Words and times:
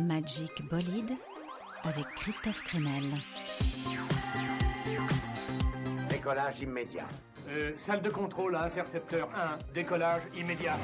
Magic 0.00 0.50
Bolide 0.70 1.12
avec 1.84 2.04
Christophe 2.16 2.62
Crenel. 2.64 3.04
Décollage 6.08 6.60
immédiat. 6.60 7.06
Euh, 7.50 7.72
salle 7.76 8.02
de 8.02 8.10
contrôle 8.10 8.56
à 8.56 8.64
intercepteur 8.64 9.28
1, 9.34 9.58
décollage 9.74 10.22
immédiat. 10.36 10.76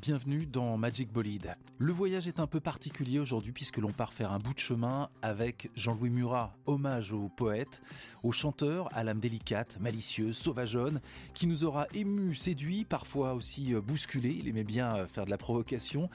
Bienvenue 0.00 0.46
dans 0.46 0.78
Magic 0.78 1.12
Bolide. 1.12 1.54
Le 1.78 1.92
voyage 1.92 2.26
est 2.26 2.40
un 2.40 2.46
peu 2.46 2.60
particulier 2.60 3.18
aujourd'hui 3.18 3.52
puisque 3.52 3.76
l'on 3.76 3.92
part 3.92 4.14
faire 4.14 4.32
un 4.32 4.38
bout 4.38 4.54
de 4.54 4.58
chemin 4.58 5.10
avec 5.20 5.68
Jean-Louis 5.74 6.08
Murat, 6.08 6.54
hommage 6.64 7.12
au 7.12 7.28
poète, 7.28 7.82
au 8.22 8.32
chanteur 8.32 8.88
à 8.96 9.04
l'âme 9.04 9.20
délicate, 9.20 9.78
malicieuse, 9.78 10.38
sauvageonne, 10.38 11.02
qui 11.34 11.46
nous 11.46 11.64
aura 11.64 11.86
ému, 11.92 12.34
séduit, 12.34 12.86
parfois 12.86 13.34
aussi 13.34 13.74
euh, 13.74 13.82
bousculé. 13.82 14.30
Il 14.30 14.48
aimait 14.48 14.64
bien 14.64 14.96
euh, 14.96 15.06
faire 15.06 15.26
de 15.26 15.30
la 15.30 15.38
provocation, 15.38 16.08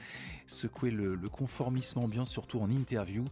secouer 0.48 0.90
le, 0.90 1.14
le 1.14 1.28
conformisme 1.28 2.00
ambiant, 2.00 2.24
surtout 2.24 2.58
en 2.58 2.68
interview. 2.68 3.24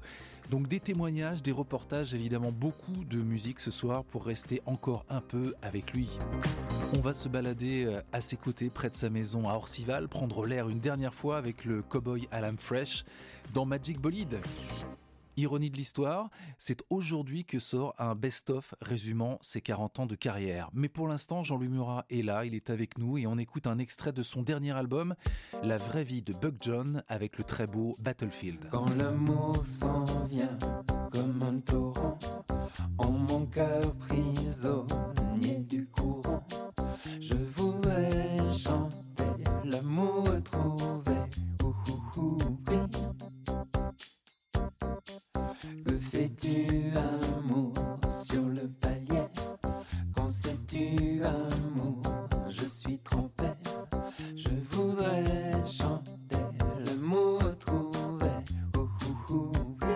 Donc 0.48 0.68
des 0.68 0.78
témoignages, 0.78 1.42
des 1.42 1.52
reportages, 1.52 2.14
évidemment 2.14 2.52
beaucoup 2.52 3.04
de 3.10 3.18
musique 3.18 3.58
ce 3.58 3.72
soir 3.72 4.04
pour 4.04 4.24
rester 4.24 4.62
encore 4.66 5.04
un 5.08 5.20
peu 5.20 5.54
avec 5.62 5.92
lui. 5.92 6.08
On 6.96 7.00
va 7.00 7.12
se 7.12 7.28
balader 7.28 7.86
euh, 7.86 8.00
à 8.12 8.20
ses 8.20 8.36
côtés 8.36 8.70
près 8.70 8.88
de 8.88 8.94
sa 8.94 9.10
maison 9.10 9.48
à 9.48 9.54
Orcival, 9.54 10.08
prendre 10.08 10.46
l'air 10.46 10.68
une 10.68 10.78
dernière 10.78 11.12
fois 11.12 11.38
avec 11.38 11.64
le 11.64 11.82
cowboy 11.82 12.28
Alan 12.30 12.54
Fresh 12.56 13.04
dans 13.52 13.64
Magic 13.64 14.00
Bolide. 14.00 14.38
Ironie 15.36 15.70
de 15.70 15.76
l'histoire, 15.76 16.30
c'est 16.56 16.84
aujourd'hui 16.90 17.44
que 17.44 17.58
sort 17.58 17.96
un 17.98 18.14
best-of 18.14 18.76
résumant 18.80 19.38
ses 19.40 19.60
40 19.60 19.98
ans 19.98 20.06
de 20.06 20.14
carrière. 20.14 20.70
Mais 20.72 20.88
pour 20.88 21.08
l'instant, 21.08 21.42
Jean-Louis 21.42 21.68
Murat 21.68 22.04
est 22.10 22.22
là, 22.22 22.44
il 22.44 22.54
est 22.54 22.70
avec 22.70 22.96
nous 22.96 23.18
et 23.18 23.26
on 23.26 23.38
écoute 23.38 23.66
un 23.66 23.78
extrait 23.78 24.12
de 24.12 24.22
son 24.22 24.42
dernier 24.42 24.70
album, 24.70 25.16
La 25.64 25.76
vraie 25.76 26.04
vie 26.04 26.22
de 26.22 26.32
Buck 26.32 26.54
John, 26.60 27.02
avec 27.08 27.38
le 27.38 27.44
très 27.44 27.66
beau 27.66 27.96
Battlefield. 27.98 28.68
Quand 28.70 28.86
l'amour 28.96 29.66
s'en 29.66 30.04
vient 30.26 30.56
comme 31.10 31.42
un 31.42 31.58
torrent, 31.58 32.18
en 32.98 33.10
mon 33.10 33.46
cœur 33.46 33.96
prisonnier 33.98 35.58
du 35.58 35.88
courant, 35.88 36.44
je 37.20 37.34
voudrais 37.56 38.38
chanter 38.52 39.44
l'amour 39.64 40.24
trouvé. 40.44 41.16
Ouh, 41.62 41.74
ouh, 41.90 42.20
ouh. 42.20 42.38
Que 45.84 45.98
fais-tu 45.98 46.92
amour 46.96 47.72
sur 48.10 48.42
le 48.42 48.68
palier? 48.80 49.26
Quand 50.14 50.30
sais-tu 50.30 51.22
amour? 51.24 52.02
Je 52.48 52.66
suis 52.66 52.98
trompé 52.98 53.44
Je 54.36 54.50
voudrais 54.70 55.64
chanter 55.66 56.38
l'amour 56.86 57.40
trouvé 57.58 58.30
Ouh, 58.76 58.88
ouh, 59.30 59.34
ouh, 59.34 59.52
oui. 59.82 59.94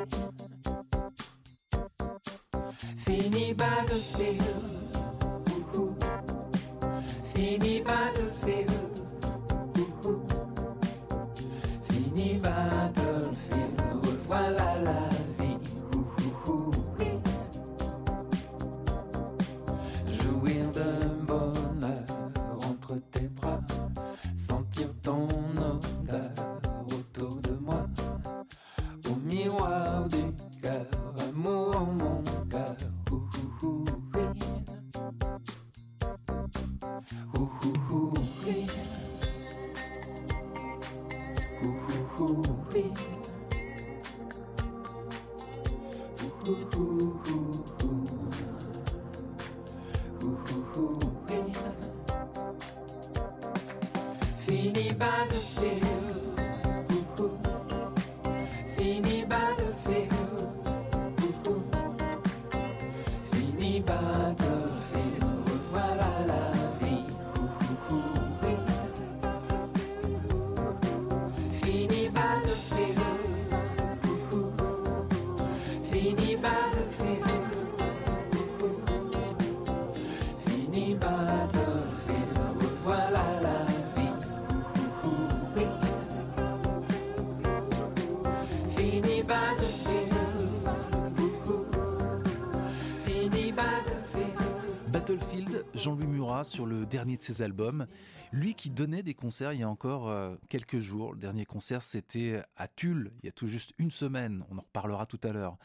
Sur 96.44 96.66
le 96.66 96.86
dernier 96.86 97.16
de 97.16 97.22
ses 97.22 97.42
albums. 97.42 97.86
Lui 98.32 98.54
qui 98.54 98.70
donnait 98.70 99.02
des 99.02 99.14
concerts 99.14 99.52
il 99.52 99.60
y 99.60 99.62
a 99.62 99.68
encore 99.68 100.08
euh, 100.08 100.36
quelques 100.48 100.78
jours. 100.78 101.12
Le 101.12 101.18
dernier 101.18 101.44
concert 101.44 101.82
c'était 101.82 102.42
à 102.56 102.68
Tulle, 102.68 103.12
il 103.22 103.26
y 103.26 103.28
a 103.28 103.32
tout 103.32 103.48
juste 103.48 103.72
une 103.78 103.90
semaine. 103.90 104.44
On 104.50 104.58
en 104.58 104.62
reparlera 104.62 105.06
tout 105.06 105.20
à 105.22 105.32
l'heure. 105.32 105.58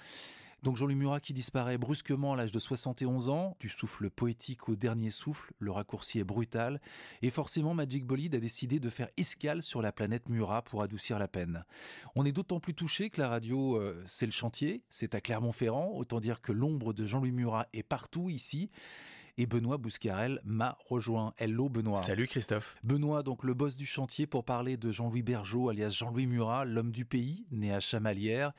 Donc 0.64 0.78
Jean-Louis 0.78 0.96
Murat 0.96 1.20
qui 1.20 1.34
disparaît 1.34 1.78
brusquement 1.78 2.34
à 2.34 2.36
l'âge 2.38 2.54
de 2.54 2.60
71 2.60 3.28
ans, 3.28 3.58
du 3.60 3.68
souffle 3.68 4.10
poétique 4.10 4.70
au 4.70 4.78
dernier 4.78 5.10
souffle, 5.10 5.52
le 5.60 5.72
raccourci 5.72 6.20
est 6.20 6.24
brutal, 6.24 6.80
et 7.22 7.30
forcément 7.30 7.74
Magic 7.74 8.06
Bolide 8.06 8.36
a 8.36 8.40
décidé 8.40 8.80
de 8.80 8.90
faire 8.90 9.10
escale 9.18 9.62
sur 9.62 9.82
la 9.82 9.92
planète 9.92 10.30
Murat 10.30 10.62
pour 10.62 10.82
adoucir 10.82 11.20
la 11.20 11.28
peine. 11.28 11.66
On 12.16 12.26
est 12.26 12.32
d'autant 12.32 12.62
plus 12.62 12.74
touché 12.74 13.10
que 13.10 13.20
la 13.20 13.28
radio, 13.28 13.76
euh, 13.76 14.02
c'est 14.08 14.26
le 14.26 14.32
chantier, 14.32 14.84
c'est 14.90 15.16
à 15.16 15.20
Clermont-Ferrand, 15.20 15.92
autant 15.96 16.22
dire 16.22 16.42
que 16.42 16.54
l'ombre 16.54 16.94
de 16.94 17.04
Jean-Louis 17.04 17.34
Murat 17.34 17.68
est 17.74 17.84
partout 17.84 18.30
ici, 18.30 18.72
et 19.38 19.46
Benoît 19.46 19.78
Bouscarel 19.78 20.42
m'a 20.44 20.78
rejoint. 20.86 21.34
Hello 21.38 21.70
Benoît. 21.70 22.02
Salut 22.02 22.28
Christophe. 22.28 22.76
Benoît, 22.84 23.24
donc 23.24 23.44
le 23.44 23.54
boss 23.54 23.76
du 23.76 23.86
chantier, 23.86 24.28
pour 24.28 24.44
parler 24.44 24.78
de 24.78 24.92
Jean-Louis 24.92 25.24
Bergeau, 25.24 25.70
alias 25.70 25.90
Jean-Louis 25.90 26.28
Murat, 26.28 26.66
l'homme 26.66 26.92
du 26.92 27.06
pays, 27.06 27.46
né 27.52 27.74
à 27.74 27.80
Chamalières, 27.80 28.54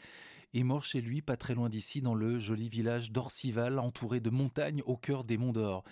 et 0.53 0.62
mort 0.62 0.85
chez 0.85 1.01
lui, 1.01 1.23
pas 1.23 1.37
très 1.37 1.55
loin 1.55 1.69
d'ici, 1.69 2.01
dans 2.01 2.15
le 2.15 2.39
joli 2.39 2.69
village 2.69 3.12
d'Orcival, 3.12 3.79
entouré 3.79 4.21
de 4.21 4.31
montagnes 4.31 4.83
au 4.87 4.97
cœur 4.97 5.25
des 5.25 5.37
monts 5.37 5.53
d'Or. 5.53 5.85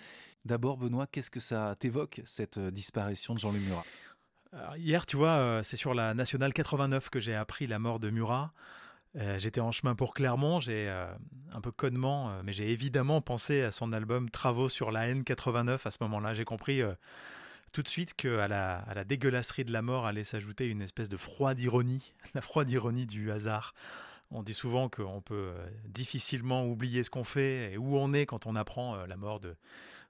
D'abord, 0.45 0.77
Benoît, 0.77 1.07
qu'est-ce 1.07 1.31
que 1.31 1.39
ça 1.39 1.75
t'évoque, 1.79 2.21
cette 2.25 2.57
euh, 2.57 2.71
disparition 2.71 3.33
de 3.33 3.39
Jean-Louis 3.39 3.61
Murat? 3.61 3.85
Hier, 4.77 5.05
tu 5.07 5.17
vois, 5.17 5.37
euh, 5.37 5.63
c'est 5.63 5.77
sur 5.77 5.95
la 5.95 6.13
nationale 6.13 6.53
89 6.53 7.09
que 7.09 7.19
j'ai 7.19 7.33
appris 7.33 7.65
la 7.65 7.79
mort 7.79 7.99
de 7.99 8.11
Murat. 8.11 8.53
Euh, 9.15 9.37
J'étais 9.37 9.61
en 9.61 9.71
chemin 9.71 9.95
pour 9.95 10.13
Clermont, 10.13 10.59
j'ai 10.59 10.87
euh, 10.89 11.11
un 11.51 11.61
peu 11.61 11.71
connement, 11.71 12.31
euh, 12.31 12.41
mais 12.43 12.51
j'ai 12.51 12.71
évidemment 12.71 13.21
pensé 13.21 13.61
à 13.61 13.71
son 13.71 13.93
album 13.93 14.29
Travaux 14.29 14.69
sur 14.69 14.91
la 14.91 15.13
N89 15.13 15.79
à 15.85 15.91
ce 15.91 15.97
moment-là. 16.01 16.33
J'ai 16.33 16.45
compris 16.45 16.81
tout 17.71 17.83
de 17.83 17.87
suite 17.87 18.15
qu'à 18.15 18.47
la, 18.47 18.77
à 18.79 18.93
la 18.93 19.03
dégueulasserie 19.03 19.65
de 19.65 19.71
la 19.71 19.81
mort 19.81 20.05
allait 20.05 20.23
s'ajouter 20.23 20.67
une 20.67 20.81
espèce 20.81 21.09
de 21.09 21.17
froide 21.17 21.59
ironie, 21.59 22.13
la 22.33 22.41
froide 22.41 22.69
ironie 22.71 23.05
du 23.05 23.31
hasard. 23.31 23.73
On 24.31 24.41
dit 24.41 24.55
souvent 24.55 24.89
qu'on 24.89 25.21
peut 25.21 25.53
difficilement 25.85 26.65
oublier 26.65 27.03
ce 27.03 27.11
qu'on 27.11 27.23
fait 27.23 27.73
et 27.73 27.77
où 27.77 27.97
on 27.99 28.13
est 28.13 28.25
quand 28.25 28.47
on 28.47 28.55
apprend 28.55 29.05
la 29.05 29.15
mort 29.15 29.39
de, 29.39 29.55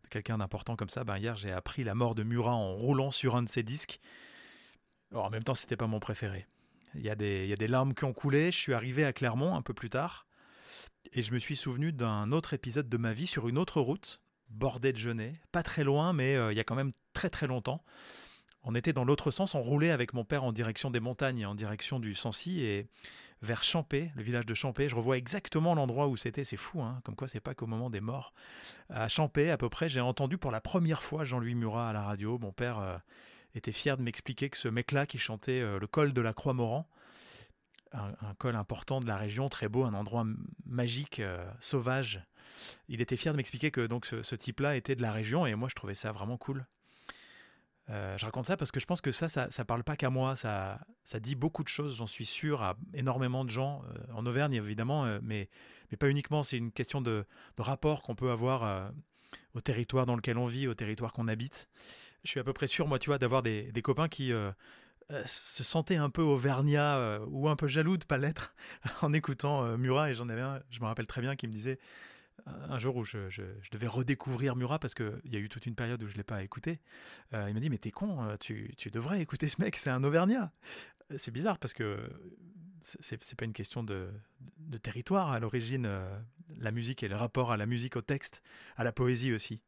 quelqu'un 0.10 0.38
d'important 0.38 0.78
comme 0.78 0.90
ça. 0.90 1.04
Ben, 1.04 1.18
hier, 1.18 1.36
j'ai 1.36 1.52
appris 1.52 1.84
la 1.84 1.94
mort 1.94 2.16
de 2.16 2.24
Murat 2.24 2.54
en 2.54 2.74
roulant 2.74 3.12
sur 3.12 3.36
un 3.36 3.44
de 3.44 3.50
ses 3.50 3.64
disques. 3.64 4.00
En 5.14 5.30
même 5.30 5.44
temps, 5.44 5.56
c'était 5.56 5.76
pas 5.76 5.88
mon 5.88 6.00
préféré. 6.00 6.48
Il 6.96 7.02
y, 7.02 7.10
a 7.10 7.16
des, 7.16 7.68
larmes 7.68 7.94
qui 7.94 8.06
ont 8.06 8.14
coulé. 8.14 8.52
Je 8.52 8.58
suis 8.58 8.74
arrivé 8.74 9.04
à 9.06 9.14
Clermont 9.14 9.56
un 9.56 9.62
peu 9.62 9.74
plus 9.74 9.90
tard 9.90 10.28
et 11.12 11.22
je 11.22 11.34
me 11.34 11.40
suis 11.40 11.56
souvenu 11.56 11.92
d'un 11.92 12.32
autre 12.32 12.54
épisode 12.54 12.90
de 12.90 12.98
ma 12.98 13.14
vie 13.14 13.28
sur 13.28 13.48
une 13.48 13.58
autre 13.58 13.82
route, 13.82 14.22
bordée 14.50 14.94
de 14.94 14.98
Genet, 14.98 15.34
pas 15.52 15.64
très 15.64 15.84
loin, 15.84 16.14
mais 16.14 16.36
euh, 16.36 16.54
il 16.54 16.58
y 16.58 16.60
a 16.60 16.64
quand 16.64 16.76
même 16.76 16.94
très 17.14 17.30
très 17.30 17.48
longtemps. 17.48 17.84
on 18.64 18.76
était 18.76 18.94
dans 18.94 19.04
l'autre 19.04 19.32
sens, 19.32 19.56
on 19.56 19.62
roulait 19.62 19.92
avec 19.92 20.14
mon 20.14 20.24
père 20.24 20.44
en 20.44 20.52
direction 20.52 20.92
des 20.92 21.00
montagnes, 21.00 21.46
en 21.46 21.56
direction 21.56 22.00
du 22.00 22.16
Sancy 22.16 22.62
et 22.62 22.88
vers 23.42 23.64
Champé, 23.64 24.12
le 24.16 24.24
village 24.24 24.46
de 24.46 24.54
Champé. 24.54 24.88
Je 24.88 24.96
revois 24.96 25.18
exactement 25.18 25.76
l'endroit 25.76 26.08
où 26.08 26.16
c'était, 26.16 26.46
c'est 26.46 26.58
fou, 26.58 26.82
hein, 26.82 27.02
comme 27.04 27.16
quoi 27.16 27.28
c'est 27.28 27.42
pas 27.42 27.54
qu'au 27.54 27.68
moment 27.68 27.90
des 27.90 28.00
morts. 28.00 28.34
À 28.90 29.08
Champé, 29.10 29.52
à 29.52 29.58
peu 29.58 29.70
près, 29.70 29.90
j'ai 29.90 30.00
entendu 30.00 30.38
pour 30.38 30.52
la 30.52 30.62
première 30.62 31.04
fois 31.04 31.26
Jean-Louis 31.26 31.56
Murat 31.56 31.90
à 31.90 31.94
la 31.94 32.04
radio. 32.04 32.40
Mon 32.40 32.54
père 32.54 32.80
euh, 32.80 32.98
était 33.56 33.72
fier 33.72 33.98
de 33.98 34.04
m'expliquer 34.04 34.50
que 34.50 34.58
ce 34.58 34.68
mec-là 34.68 35.06
qui 35.06 35.18
chantait 35.18 35.62
euh, 35.62 35.80
le 35.80 35.88
col 35.88 36.14
de 36.14 36.22
la 36.22 36.34
Croix-Moran, 36.34 36.88
un, 37.92 38.34
col 38.40 38.56
important 38.56 39.02
de 39.02 39.06
la 39.06 39.18
région, 39.18 39.50
très 39.50 39.68
beau, 39.68 39.84
un 39.84 39.94
endroit 39.94 40.26
magique, 40.66 41.20
euh, 41.20 41.46
sauvage. 41.60 42.24
Il 42.88 43.02
était 43.02 43.16
fier 43.16 43.34
de 43.34 43.38
m'expliquer 43.38 43.70
que 43.70 43.86
donc 43.86 44.08
ce, 44.08 44.36
type-là 44.36 44.76
était 44.76 44.96
de 44.96 45.04
la 45.04 45.12
région 45.12 45.46
et 45.46 45.54
moi 45.54 45.70
je 45.70 45.76
trouvais 45.76 45.94
ça 45.94 46.12
vraiment 46.12 46.38
cool. 46.38 46.66
Euh, 47.90 48.18
je 48.18 48.26
raconte 48.26 48.48
ça 48.48 48.58
parce 48.58 48.72
que 48.72 48.80
je 48.80 48.88
pense 48.88 49.02
que 49.02 49.12
ça, 49.12 49.30
ça, 49.30 49.52
ça 49.52 49.64
parle 49.64 49.84
pas 49.84 49.96
qu'à 49.96 50.10
moi, 50.10 50.36
ça, 50.36 50.80
dit 51.20 51.36
beaucoup 51.36 51.64
de 51.64 51.68
choses, 51.68 51.98
j'en 51.98 52.08
suis 52.08 52.26
sûr, 52.26 52.64
à 52.64 52.78
énormément 52.96 53.46
de 53.46 53.52
gens, 53.52 53.84
en 54.12 54.26
Auvergne 54.26 54.54
évidemment, 54.54 55.20
mais, 55.22 55.50
pas 56.00 56.10
uniquement, 56.10 56.42
c'est 56.42 56.58
une 56.58 56.72
question 56.72 57.02
de 57.02 57.26
rapport 57.60 58.02
qu'on 58.02 58.16
peut 58.16 58.32
avoir 58.32 58.92
au 59.54 59.62
territoire 59.62 60.06
dans 60.06 60.16
lequel 60.16 60.38
on 60.38 60.46
vit, 60.46 60.68
au 60.68 60.74
territoire 60.74 61.14
qu'on 61.14 61.28
habite. 61.28 61.70
Je 62.24 62.30
suis 62.30 62.40
à 62.40 62.44
peu 62.44 62.54
près 62.54 62.68
sûr, 62.68 62.88
moi, 62.88 63.00
tu 63.00 63.10
vois, 63.10 63.18
d'avoir 63.18 63.44
des, 63.44 63.72
copains 63.84 64.08
qui 64.08 64.32
se 65.26 65.64
sentaient 65.64 65.98
un 65.98 66.10
peu 66.10 66.22
auvergnats 66.22 67.20
ou 67.28 67.50
un 67.50 67.56
peu 67.56 67.68
jaloux 67.68 67.98
de 67.98 68.06
pas 68.06 68.18
l'être 68.18 68.56
en 69.02 69.12
écoutant 69.14 69.78
Murat, 69.78 70.12
et 70.12 70.14
j'en 70.14 70.30
avais 70.30 70.42
un, 70.42 70.62
je 70.70 70.80
me 70.80 70.86
rappelle 70.86 71.08
très 71.08 71.22
bien, 71.22 71.36
qui 71.36 71.48
me 71.48 71.52
disait 71.52 71.80
un 72.46 72.78
jour 72.78 72.96
où 72.96 73.06
je, 73.06 73.18
devais 73.72 73.88
redécouvrir 73.88 74.56
Murat 74.56 74.80
parce 74.80 74.94
qu'il 74.94 75.22
y 75.26 75.36
a 75.36 75.40
eu 75.40 75.50
toute 75.50 75.66
une 75.66 75.76
période 75.76 76.02
où 76.04 76.08
je 76.08 76.14
ne 76.14 76.18
l'ai 76.18 76.24
pas 76.24 76.44
écouté. 76.44 76.80
Euh, 77.34 77.46
il 77.50 77.54
m'a 77.54 77.60
dit 77.60 77.70
Mais 77.70 77.78
t'es 77.78 77.92
con, 77.92 78.24
euh, 78.24 78.38
tu, 78.38 78.76
devrais 78.92 79.22
écouter 79.22 79.48
ce 79.48 79.62
mec, 79.62 79.78
c'est 79.78 79.90
un 79.90 80.04
Auvergnat. 80.04 80.52
Euh, 81.12 81.16
c'est 81.18 81.32
bizarre 81.32 81.58
parce 81.58 81.74
que 81.74 82.10
c'est 82.82 83.36
pas 83.36 83.46
une 83.46 83.54
question 83.54 83.82
de, 83.82 84.10
territoire 84.82 85.32
à 85.32 85.40
l'origine, 85.40 85.90
la 86.58 86.72
musique 86.72 87.02
et 87.02 87.08
le 87.08 87.16
rapport 87.16 87.54
à 87.54 87.58
la 87.58 87.66
musique, 87.66 87.96
au 87.96 88.02
texte, 88.02 88.42
à 88.76 88.84
la 88.84 88.92
poésie 88.92 89.32
aussi. 89.32 89.62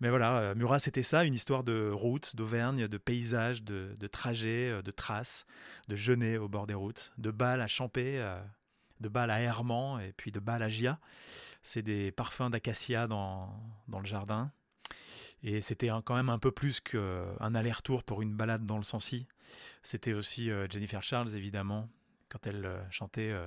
Mais 0.00 0.10
voilà, 0.10 0.54
Murat, 0.54 0.78
c'était 0.78 1.02
ça, 1.02 1.24
une 1.24 1.32
histoire 1.32 1.64
de 1.64 1.90
route, 1.90 2.36
d'Auvergne, 2.36 2.86
de 2.86 2.98
paysages, 2.98 3.62
de, 3.62 4.06
trajets, 4.06 4.82
de 4.82 4.90
traces, 4.90 5.46
de 5.88 5.96
jeûner 5.96 6.36
au 6.36 6.48
bord 6.48 6.66
des 6.66 6.74
routes, 6.74 7.12
de 7.16 7.30
balles 7.30 7.62
à 7.62 7.66
Champé, 7.66 8.22
de 9.00 9.08
balles 9.08 9.30
à 9.30 9.40
Herman 9.40 10.00
et 10.00 10.12
puis 10.12 10.32
de 10.32 10.40
balles 10.40 10.62
à 10.62 10.68
Gia. 10.68 10.98
C'est 11.62 11.82
des 11.82 12.12
parfums 12.12 12.50
d'acacia 12.50 13.06
dans, 13.06 13.50
le 13.88 14.04
jardin. 14.04 14.52
Et 15.42 15.60
c'était 15.60 15.90
quand 16.04 16.14
même 16.14 16.28
un 16.28 16.38
peu 16.38 16.50
plus 16.50 16.80
qu'un 16.80 17.54
aller-retour 17.54 18.04
pour 18.04 18.22
une 18.22 18.34
balade 18.34 18.64
dans 18.64 18.76
le 18.76 18.82
Sancy. 18.82 19.26
C'était 19.82 20.12
aussi 20.12 20.50
euh, 20.50 20.66
Jennifer 20.68 21.02
Charles, 21.02 21.34
évidemment, 21.34 21.88
quand 22.28 22.46
elle 22.46 22.66
euh, 22.66 22.90
chantait 22.90 23.30
euh, 23.30 23.46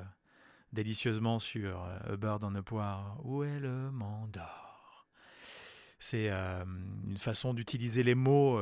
délicieusement 0.71 1.39
sur 1.39 1.81
A 1.81 2.15
Bird 2.15 2.43
on 2.43 2.55
a 2.55 2.61
Poire. 2.61 3.17
Où 3.23 3.43
est 3.43 3.59
le 3.59 3.91
C'est 5.99 6.29
une 6.29 7.17
façon 7.17 7.53
d'utiliser 7.53 8.03
les 8.03 8.15
mots, 8.15 8.59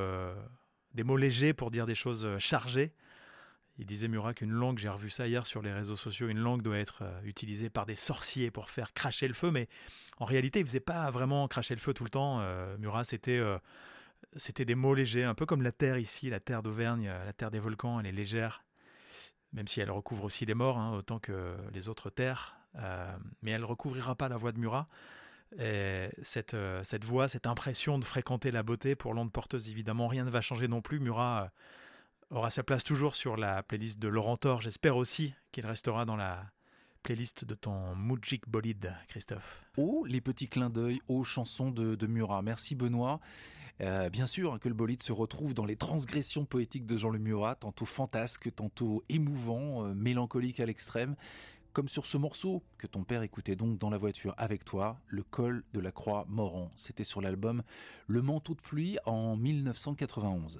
des 0.93 1.03
mots 1.03 1.17
légers 1.17 1.53
pour 1.53 1.69
dire 1.69 1.85
des 1.85 1.95
choses 1.95 2.27
chargées. 2.39 2.93
Il 3.79 3.85
disait 3.85 4.07
Murat 4.07 4.33
qu'une 4.33 4.51
langue, 4.51 4.79
j'ai 4.79 4.89
revu 4.89 5.09
ça 5.09 5.27
hier 5.27 5.45
sur 5.45 5.61
les 5.61 5.71
réseaux 5.71 5.95
sociaux, 5.95 6.27
une 6.29 6.39
langue 6.39 6.63
doit 6.63 6.77
être 6.77 7.03
euh, 7.03 7.21
utilisée 7.23 7.69
par 7.69 7.85
des 7.85 7.93
sorciers 7.93 8.49
pour 8.49 8.69
faire 8.69 8.93
cracher 8.93 9.27
le 9.27 9.35
feu, 9.35 9.51
mais 9.51 9.67
en 10.17 10.25
réalité, 10.25 10.59
il 10.59 10.65
faisait 10.65 10.79
pas 10.79 11.11
vraiment 11.11 11.47
cracher 11.47 11.75
le 11.75 11.79
feu 11.79 11.93
tout 11.93 12.03
le 12.03 12.09
temps. 12.09 12.39
Euh, 12.41 12.75
Murat, 12.79 13.03
c'était 13.03 13.37
euh, 13.37 13.59
c'était 14.35 14.65
des 14.65 14.73
mots 14.73 14.95
légers, 14.95 15.23
un 15.23 15.35
peu 15.35 15.45
comme 15.45 15.61
la 15.61 15.71
terre 15.71 15.99
ici, 15.99 16.29
la 16.31 16.39
terre 16.39 16.63
d'Auvergne, 16.63 17.07
la 17.07 17.33
terre 17.33 17.51
des 17.51 17.59
volcans, 17.59 17.99
elle 17.99 18.07
est 18.07 18.11
légère, 18.11 18.63
même 19.53 19.67
si 19.67 19.79
elle 19.79 19.91
recouvre 19.91 20.23
aussi 20.23 20.45
les 20.45 20.55
morts, 20.55 20.79
hein, 20.79 20.95
autant 20.95 21.19
que 21.19 21.55
les 21.71 21.87
autres 21.87 22.09
terres, 22.09 22.57
mais 23.41 23.51
elle 23.51 23.63
recouvrira 23.63 24.15
pas 24.15 24.27
la 24.27 24.37
voix 24.37 24.51
de 24.51 24.59
Murat. 24.59 24.87
Et 25.59 26.09
cette, 26.23 26.55
cette 26.83 27.05
voix, 27.05 27.27
cette 27.27 27.47
impression 27.47 27.99
de 27.99 28.05
fréquenter 28.05 28.51
la 28.51 28.63
beauté, 28.63 28.95
pour 28.95 29.13
l'onde 29.13 29.31
porteuse, 29.31 29.69
évidemment, 29.69 30.07
rien 30.07 30.25
ne 30.25 30.29
va 30.29 30.41
changer 30.41 30.67
non 30.67 30.81
plus. 30.81 30.99
Murat 30.99 31.51
aura 32.29 32.49
sa 32.49 32.63
place 32.63 32.83
toujours 32.83 33.15
sur 33.15 33.37
la 33.37 33.63
playlist 33.63 33.99
de 33.99 34.07
Laurent 34.07 34.37
Thor. 34.37 34.61
J'espère 34.61 34.97
aussi 34.97 35.33
qu'il 35.51 35.65
restera 35.65 36.05
dans 36.05 36.17
la 36.17 36.45
playlist 37.03 37.45
de 37.45 37.55
ton 37.55 37.95
Moujik 37.95 38.49
Bolide, 38.49 38.93
Christophe. 39.07 39.63
Oh, 39.77 40.05
les 40.05 40.19
petits 40.19 40.49
clins 40.49 40.69
d'œil 40.69 40.99
aux 41.07 41.23
chansons 41.23 41.71
de, 41.71 42.07
Murat. 42.07 42.41
Merci 42.41 42.75
Benoît. 42.75 43.19
Euh, 43.79 44.09
bien 44.09 44.25
sûr 44.25 44.59
que 44.59 44.67
le 44.67 44.73
bolide 44.73 45.03
se 45.03 45.11
retrouve 45.11 45.53
dans 45.53 45.63
les 45.63 45.75
transgressions 45.75 46.45
poétiques 46.45 46.85
de 46.87 46.97
Jean 46.97 47.09
Le 47.09 47.19
Murat, 47.19 47.55
tantôt 47.55 47.85
fantasque, 47.85 48.53
tantôt 48.55 49.03
émouvant, 49.07 49.85
euh, 49.85 49.93
mélancolique 49.93 50.59
à 50.59 50.65
l'extrême, 50.65 51.15
comme 51.77 51.87
sur 51.87 52.07
ce 52.07 52.17
morceau 52.17 52.63
que 52.79 52.87
ton 52.87 53.03
père 53.03 53.21
écoutait 53.21 53.55
donc 53.55 53.77
dans 53.77 53.91
la 53.91 53.99
voiture 53.99 54.33
avec 54.39 54.65
toi, 54.65 54.99
Le 55.05 55.21
col 55.21 55.63
de 55.73 55.79
la 55.79 55.91
croix 55.91 56.25
Moran. 56.27 56.71
C'était 56.73 57.03
sur 57.03 57.21
l'album 57.21 57.61
Le 58.07 58.23
manteau 58.23 58.55
de 58.55 58.61
pluie 58.61 58.97
en 59.05 59.37
1991. 59.37 60.59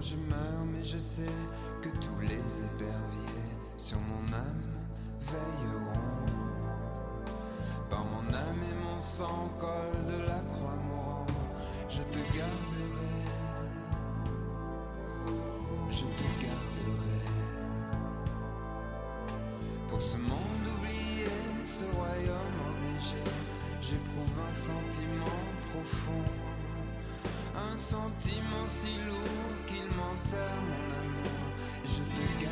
je 0.00 0.16
meurs, 0.16 0.64
mais 0.72 0.82
je 0.82 0.98
sais 0.98 1.34
que 1.82 1.88
tous 1.88 2.20
les 2.22 2.60
éperviers 2.60 3.50
sur 3.76 3.98
mon 3.98 4.32
âme 4.34 4.70
veilleront. 5.20 6.26
Par 7.90 8.04
mon 8.04 8.26
âme 8.28 8.62
et 8.70 8.84
mon 8.84 9.00
sang, 9.00 9.50
col 9.58 10.04
de 10.06 10.22
la 10.22 10.40
croix 10.52 10.78
mourant, 10.88 11.26
je 11.88 11.98
te 11.98 12.18
garderai. 12.36 13.10
Je 15.90 16.04
te 16.04 16.26
garderai. 16.44 17.24
Pour 19.88 20.00
ce 20.00 20.16
monde 20.16 20.64
oublié, 20.78 21.26
ce 21.62 21.84
royaume 21.96 22.58
enneigé, 22.68 23.22
j'éprouve 23.80 24.36
un 24.48 24.52
sentiment 24.52 25.40
profond. 25.72 26.24
Un 27.72 27.76
sentiment 27.76 28.66
si 28.68 28.96
lourd 29.06 29.66
suis 31.86 32.02
innocent. 32.40 32.49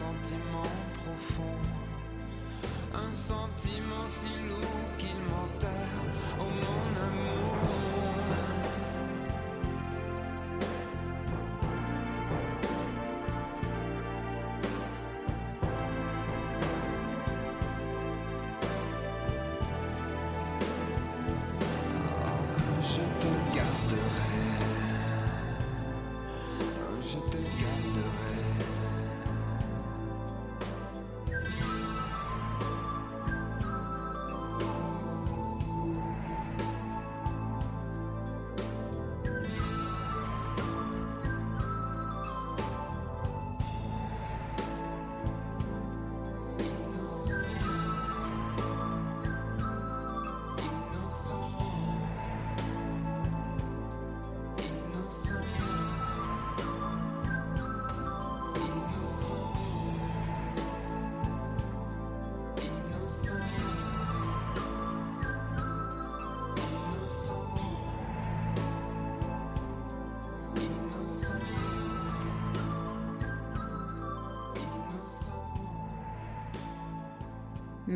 Sentiment 0.00 0.72
profond. 1.00 1.58
Un 2.94 3.12
sentiment 3.12 4.06
si 4.08 4.32
lourd 4.48 4.88
qu'il 4.98 5.20
m'enterre, 5.30 6.02
oh 6.38 6.50
mon 6.62 6.88
amour. 7.06 8.55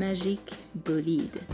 Magique 0.01 0.55
Bolide. 0.73 1.50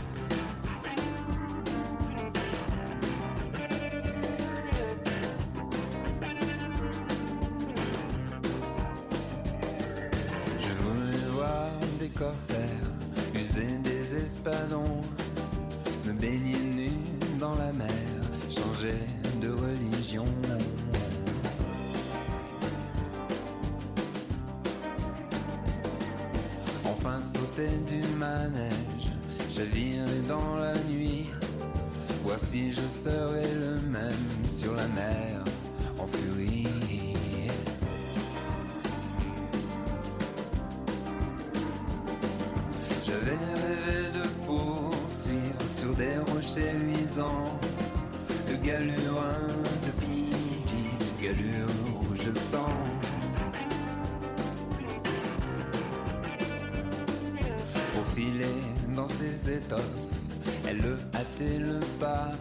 Manège, 29.57 29.73
chavirer 29.73 30.21
dans 30.27 30.55
la 30.55 30.73
nuit, 30.89 31.29
voir 32.23 32.39
si 32.39 32.71
je 32.71 32.81
serais 32.81 33.53
le 33.53 33.81
même 33.89 34.45
sur 34.45 34.73
la 34.75 34.87
mer 34.87 35.43
en 35.99 36.07
furie. 36.07 36.67
J'avais 43.05 43.37
rêvé 43.37 44.11
de 44.13 44.27
poursuivre 44.45 45.63
sur 45.67 45.93
des 45.93 46.17
rochers 46.31 46.73
luisants 46.73 47.59
Le 48.49 48.55
galurin 48.57 49.47
de 49.85 49.91
Pidi, 49.99 50.89
le 50.99 51.23
galure 51.23 51.67
rouge 52.01 52.31
sang 52.33 52.67
Pour 52.67 52.86
ses 59.07 59.51
étoffes, 59.53 59.81
elle 60.67 60.77
le 60.77 60.97
hâtait 61.15 61.59
le 61.59 61.79
pas. 61.99 62.31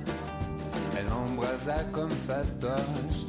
Elle 0.99 1.13
embrasa 1.13 1.85
comme 1.93 2.11
fastoche 2.11 3.26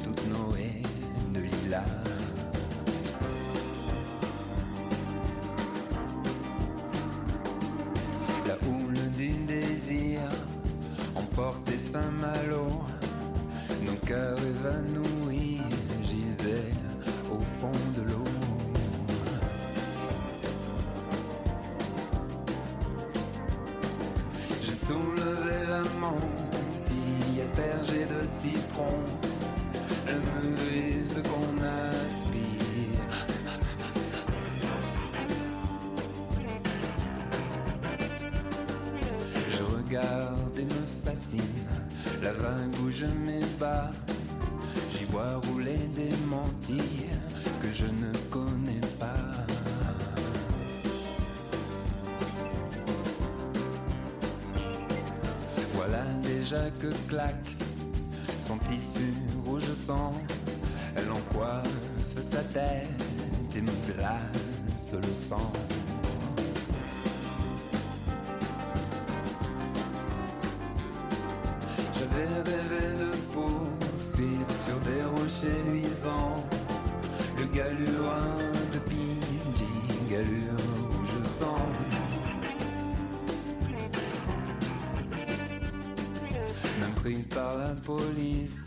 la 87.56 87.74
police, 87.86 88.64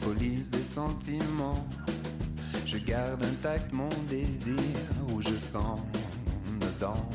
police 0.00 0.50
des 0.50 0.62
sentiments. 0.62 1.66
Je 2.66 2.78
garde 2.78 3.24
intact 3.24 3.72
mon 3.72 3.88
désir 4.08 4.54
où 5.10 5.22
je 5.22 5.34
sens 5.34 5.80
dedans. 6.60 7.08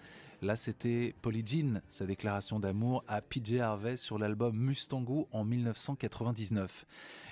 Là, 0.45 0.57
c'était 0.57 1.15
Polly 1.23 1.43
Jean, 1.43 1.81
sa 1.89 2.05
déclaration 2.05 2.61
d'amour 2.61 3.03
à 3.09 3.23
PJ 3.23 3.55
Harvey 3.61 3.97
sur 3.97 4.19
l'album 4.19 4.55
Mustango 4.55 5.27
en 5.33 5.43
1999. 5.43 6.85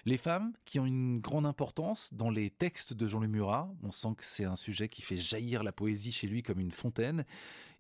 Les 0.07 0.17
femmes 0.17 0.55
qui 0.65 0.81
ont 0.81 0.87
une 0.87 1.21
grande 1.21 1.45
importance 1.45 2.15
dans 2.15 2.31
les 2.31 2.49
textes 2.49 2.95
de 2.95 3.07
Jean-Luc 3.07 3.31
Murat, 3.31 3.71
on 3.83 3.91
sent 3.91 4.15
que 4.17 4.25
c'est 4.25 4.47
un 4.47 4.57
sujet 4.57 4.89
qui 4.89 5.03
fait 5.03 5.19
jaillir 5.19 5.63
la 5.63 5.73
poésie 5.73 6.11
chez 6.11 6.27
lui 6.27 6.43
comme 6.43 6.59
une 6.59 6.71
fontaine 6.71 7.27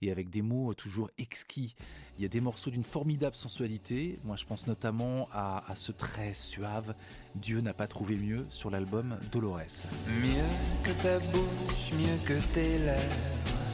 et 0.03 0.13
avec 0.13 0.29
des 0.29 0.43
mots 0.43 0.75
toujours 0.75 1.09
exquis. 1.17 1.77
Il 2.19 2.23
y 2.23 2.27
a 2.27 2.29
des 2.29 2.43
morceaux 2.43 2.71
d'une 2.71 2.85
formidable 2.85 3.35
sensualité. 3.35 4.19
Moi, 4.25 4.37
je 4.37 4.45
pense 4.45 4.67
notamment 4.67 5.31
à, 5.33 5.65
à 5.67 5.77
ce 5.77 5.93
très 5.93 6.35
suave 6.35 6.95
Dieu 7.37 7.63
n'a 7.63 7.73
pas 7.73 7.87
trouvé 7.87 8.17
mieux 8.17 8.45
sur 8.51 8.69
l'album 8.69 9.19
Dolores. 9.33 9.87
Mieux 10.09 10.85
que 10.85 10.91
ta 11.03 11.19
bouche, 11.19 11.93
mieux 11.93 12.19
que 12.27 12.39
tes 12.53 12.79
lèvres 12.81 13.72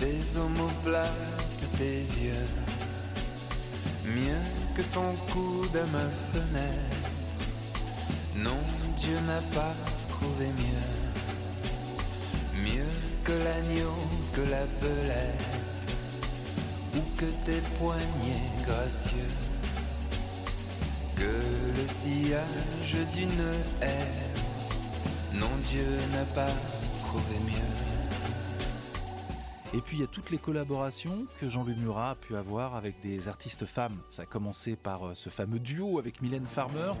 tes 0.00 0.38
omoplates, 0.38 1.10
tes 1.76 2.00
yeux, 2.22 2.48
mieux 4.04 4.44
que 4.76 4.82
ton 4.94 5.12
coude 5.32 5.76
à 5.76 5.86
ma 5.86 6.08
fenêtre. 6.32 7.10
Non, 8.36 8.62
Dieu 8.98 9.18
n'a 9.26 9.40
pas 9.54 9.74
trouvé 10.08 10.46
mieux, 10.46 10.92
mieux 12.62 12.92
que 13.24 13.32
l'agneau, 13.32 13.96
que 14.32 14.42
la 14.42 14.64
belette, 14.80 15.96
ou 16.94 17.00
que 17.16 17.26
tes 17.44 17.60
poignets 17.78 18.50
gracieux, 18.66 19.32
que 21.16 21.80
le 21.80 21.86
sillage 21.86 22.96
d'une 23.14 23.52
herse. 23.82 24.90
Non, 25.34 25.50
Dieu 25.68 25.98
n'a 26.12 26.24
pas 26.34 26.54
trouvé 27.00 27.36
mieux. 27.46 27.87
Et 29.74 29.82
puis 29.82 29.98
il 29.98 30.00
y 30.00 30.04
a 30.04 30.06
toutes 30.06 30.30
les 30.30 30.38
collaborations 30.38 31.26
que 31.38 31.48
Jean-Luc 31.48 31.76
Murat 31.76 32.12
a 32.12 32.14
pu 32.14 32.36
avoir 32.36 32.74
avec 32.74 33.00
des 33.02 33.28
artistes 33.28 33.66
femmes. 33.66 33.98
Ça 34.08 34.22
a 34.22 34.26
commencé 34.26 34.76
par 34.76 35.08
euh, 35.08 35.14
ce 35.14 35.28
fameux 35.28 35.58
duo 35.58 35.98
avec 35.98 36.22
Mylène 36.22 36.46
Farmer. 36.46 36.92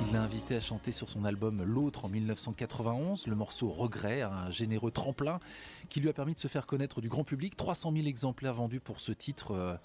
Il 0.00 0.14
l'a 0.14 0.22
invité 0.22 0.56
à 0.56 0.60
chanter 0.60 0.90
sur 0.90 1.10
son 1.10 1.26
album 1.26 1.62
L'autre 1.62 2.06
en 2.06 2.08
1991, 2.08 3.26
le 3.26 3.34
morceau 3.34 3.68
Regret, 3.68 4.22
un 4.22 4.50
généreux 4.50 4.90
tremplin 4.90 5.38
qui 5.90 6.00
lui 6.00 6.08
a 6.08 6.14
permis 6.14 6.32
de 6.32 6.40
se 6.40 6.48
faire 6.48 6.64
connaître 6.64 7.02
du 7.02 7.10
grand 7.10 7.24
public. 7.24 7.58
300 7.58 7.92
000 7.92 8.06
exemplaires 8.06 8.54
vendus 8.54 8.80
pour 8.80 9.00
ce 9.00 9.12
titre. 9.12 9.78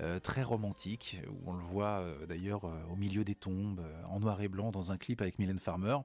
Euh, 0.00 0.20
très 0.20 0.44
romantique, 0.44 1.16
où 1.28 1.50
on 1.50 1.52
le 1.52 1.62
voit 1.62 1.98
euh, 1.98 2.24
d'ailleurs 2.26 2.64
euh, 2.64 2.84
au 2.92 2.94
milieu 2.94 3.24
des 3.24 3.34
tombes, 3.34 3.84
en 4.06 4.20
noir 4.20 4.40
et 4.40 4.46
blanc, 4.46 4.70
dans 4.70 4.92
un 4.92 4.96
clip 4.96 5.20
avec 5.20 5.40
Mylène 5.40 5.58
Farmer. 5.58 5.96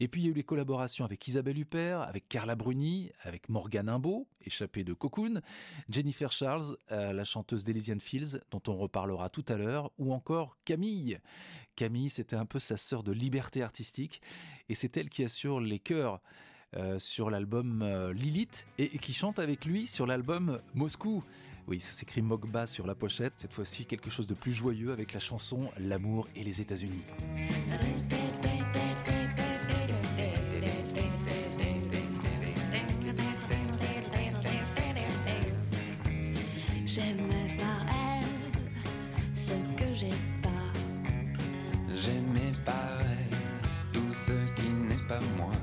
Et 0.00 0.08
puis 0.08 0.22
il 0.22 0.24
y 0.24 0.28
a 0.28 0.30
eu 0.30 0.34
les 0.34 0.42
collaborations 0.42 1.04
avec 1.04 1.28
Isabelle 1.28 1.58
Huppert, 1.58 2.00
avec 2.00 2.30
Carla 2.30 2.54
Bruni, 2.54 3.10
avec 3.24 3.50
Morgane 3.50 3.90
Imbeau, 3.90 4.26
échappée 4.40 4.84
de 4.84 4.94
Cocoon, 4.94 5.42
Jennifer 5.90 6.32
Charles, 6.32 6.76
la 6.90 7.24
chanteuse 7.24 7.64
d'Elysian 7.64 7.98
Fields, 7.98 8.40
dont 8.50 8.60
on 8.68 8.76
reparlera 8.76 9.30
tout 9.30 9.44
à 9.48 9.56
l'heure, 9.56 9.90
ou 9.96 10.12
encore 10.12 10.58
Camille. 10.66 11.18
Camille, 11.76 12.10
c'était 12.10 12.36
un 12.36 12.44
peu 12.44 12.58
sa 12.58 12.76
sœur 12.76 13.02
de 13.02 13.12
liberté 13.12 13.62
artistique, 13.62 14.20
et 14.68 14.74
c'est 14.74 14.98
elle 14.98 15.08
qui 15.08 15.24
assure 15.24 15.60
les 15.60 15.78
chœurs. 15.78 16.20
sur 16.98 17.30
l'album 17.30 17.82
Lilith 18.12 18.66
et, 18.76 18.98
qui 18.98 19.14
chante 19.14 19.38
avec 19.38 19.64
lui 19.64 19.86
sur 19.86 20.06
l'album 20.06 20.60
Moscou. 20.74 21.24
Oui, 21.68 21.80
ça 21.80 21.90
s'écrit 21.90 22.22
Mogba 22.22 22.64
sur 22.66 22.86
la 22.86 22.94
pochette. 22.94 23.32
Cette 23.38 23.52
fois-ci, 23.52 23.86
quelque 23.86 24.08
chose 24.08 24.28
de 24.28 24.34
plus 24.34 24.52
joyeux 24.52 24.92
avec 24.92 25.12
la 25.12 25.18
chanson 25.18 25.68
L'amour 25.78 26.28
et 26.36 26.44
les 26.44 26.60
États-Unis. 26.60 27.02
J'aimais 36.86 37.56
par 37.58 37.86
elle 37.88 39.34
ce 39.34 39.52
que 39.76 39.92
j'ai 39.92 40.14
pas. 40.40 40.48
J'aimais 41.92 42.52
par 42.64 43.00
elle 43.00 43.92
tout 43.92 44.12
ce 44.12 44.32
qui 44.54 44.68
n'est 44.68 45.06
pas 45.08 45.18
moi. 45.36 45.55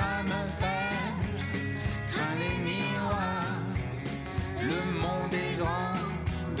Votre 0.00 0.12
âme 0.12 0.34
faible 0.58 1.44
craint 2.10 2.36
les 2.42 2.56
miroirs. 2.64 3.60
Le 4.62 4.80
monde 4.98 5.34
est 5.34 5.56
grand 5.58 5.98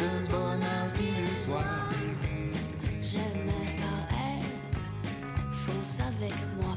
de 0.00 0.10
bonheurs 0.28 0.94
illusoires. 1.00 1.88
J'aimais 3.02 3.66
par 3.78 4.02
elle, 4.28 5.52
fonce 5.52 6.00
avec 6.00 6.34
moi. 6.60 6.76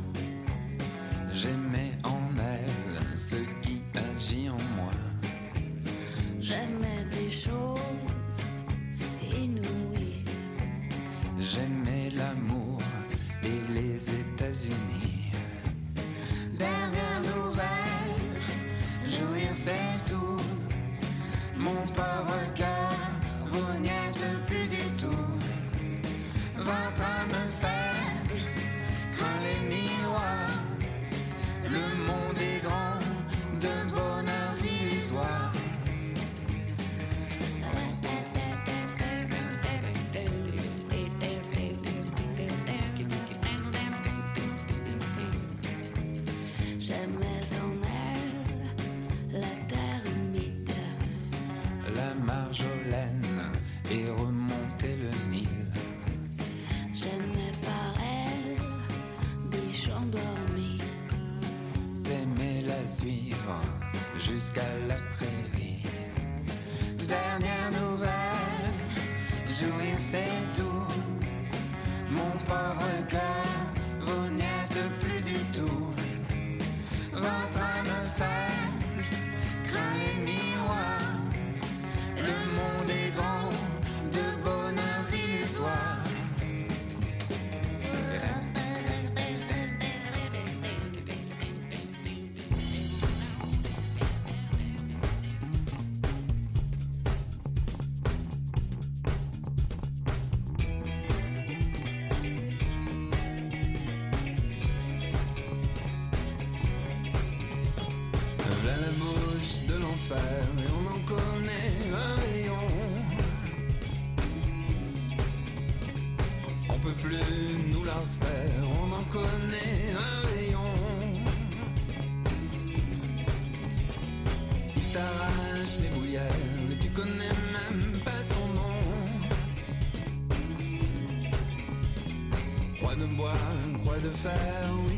J'aimais 1.32 1.92
en 2.04 2.22
elle 2.40 3.18
ce 3.18 3.36
qui 3.62 3.82
agit 3.96 4.50
en 4.50 4.62
moi. 4.78 4.94
J'aimais 6.40 7.04
des 7.12 7.30
choses 7.30 8.40
inouïes. 9.36 10.24
J'aimais 11.40 12.10
l'amour 12.16 12.80
et 13.44 13.74
les 13.74 14.10
États-Unis. 14.10 15.03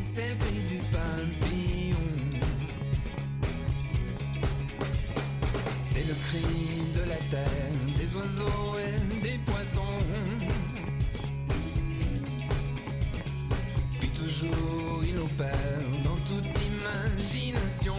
C'est 0.02 0.28
le 0.28 0.36
cri 0.36 0.60
du 0.68 0.78
papillon. 0.94 2.06
C'est 5.80 6.06
le 6.06 6.14
cri 6.14 6.42
de 6.94 7.00
la 7.00 7.20
terre, 7.30 7.72
des 7.96 8.16
oiseaux 8.16 8.76
et 8.78 9.22
des 9.22 9.38
poissons. 9.44 9.98
Puis 14.00 14.08
toujours 14.10 15.00
il 15.04 15.18
opère 15.18 15.84
dans 16.04 16.16
toute 16.30 16.52
imagination. 16.72 17.96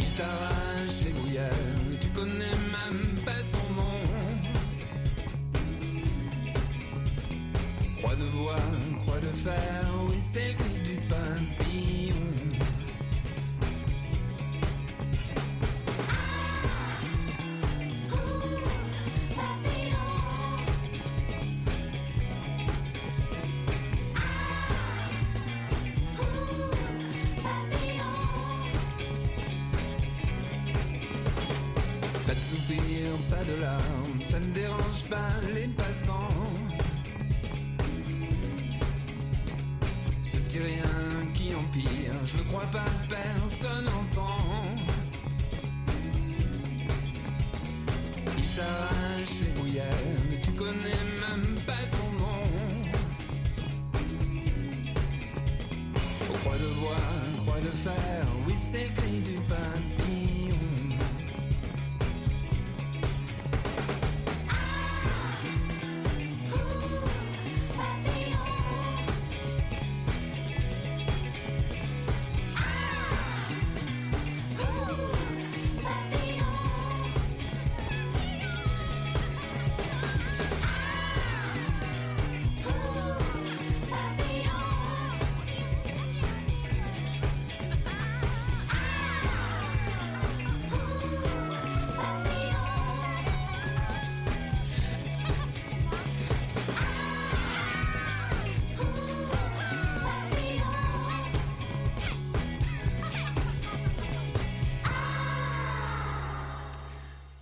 Il 0.00 0.10
t'arrache 0.16 1.02
les 1.04 1.12
bruyères 1.12 1.77
croix 9.48 10.16
de 10.16 10.22
fer, 10.22 10.56
oui 10.60 10.67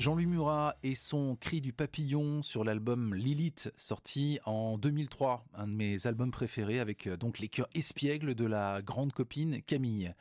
Jean-Louis 0.06 0.26
Murat 0.26 0.76
et 0.84 0.94
son 0.94 1.34
cri 1.34 1.60
du 1.60 1.72
papillon 1.72 2.40
sur 2.40 2.62
l'album 2.62 3.12
Lilith 3.12 3.72
sorti 3.76 4.38
en 4.44 4.78
2003, 4.78 5.44
un 5.54 5.66
de 5.66 5.72
mes 5.72 6.06
albums 6.06 6.30
préférés 6.30 6.78
avec 6.78 7.08
euh, 7.08 7.16
donc 7.16 7.40
les 7.40 7.48
chœurs 7.48 7.66
espiègles 7.74 8.36
de 8.36 8.44
la 8.44 8.82
grande 8.82 9.12
copine 9.12 9.60
Camille. 9.62 10.14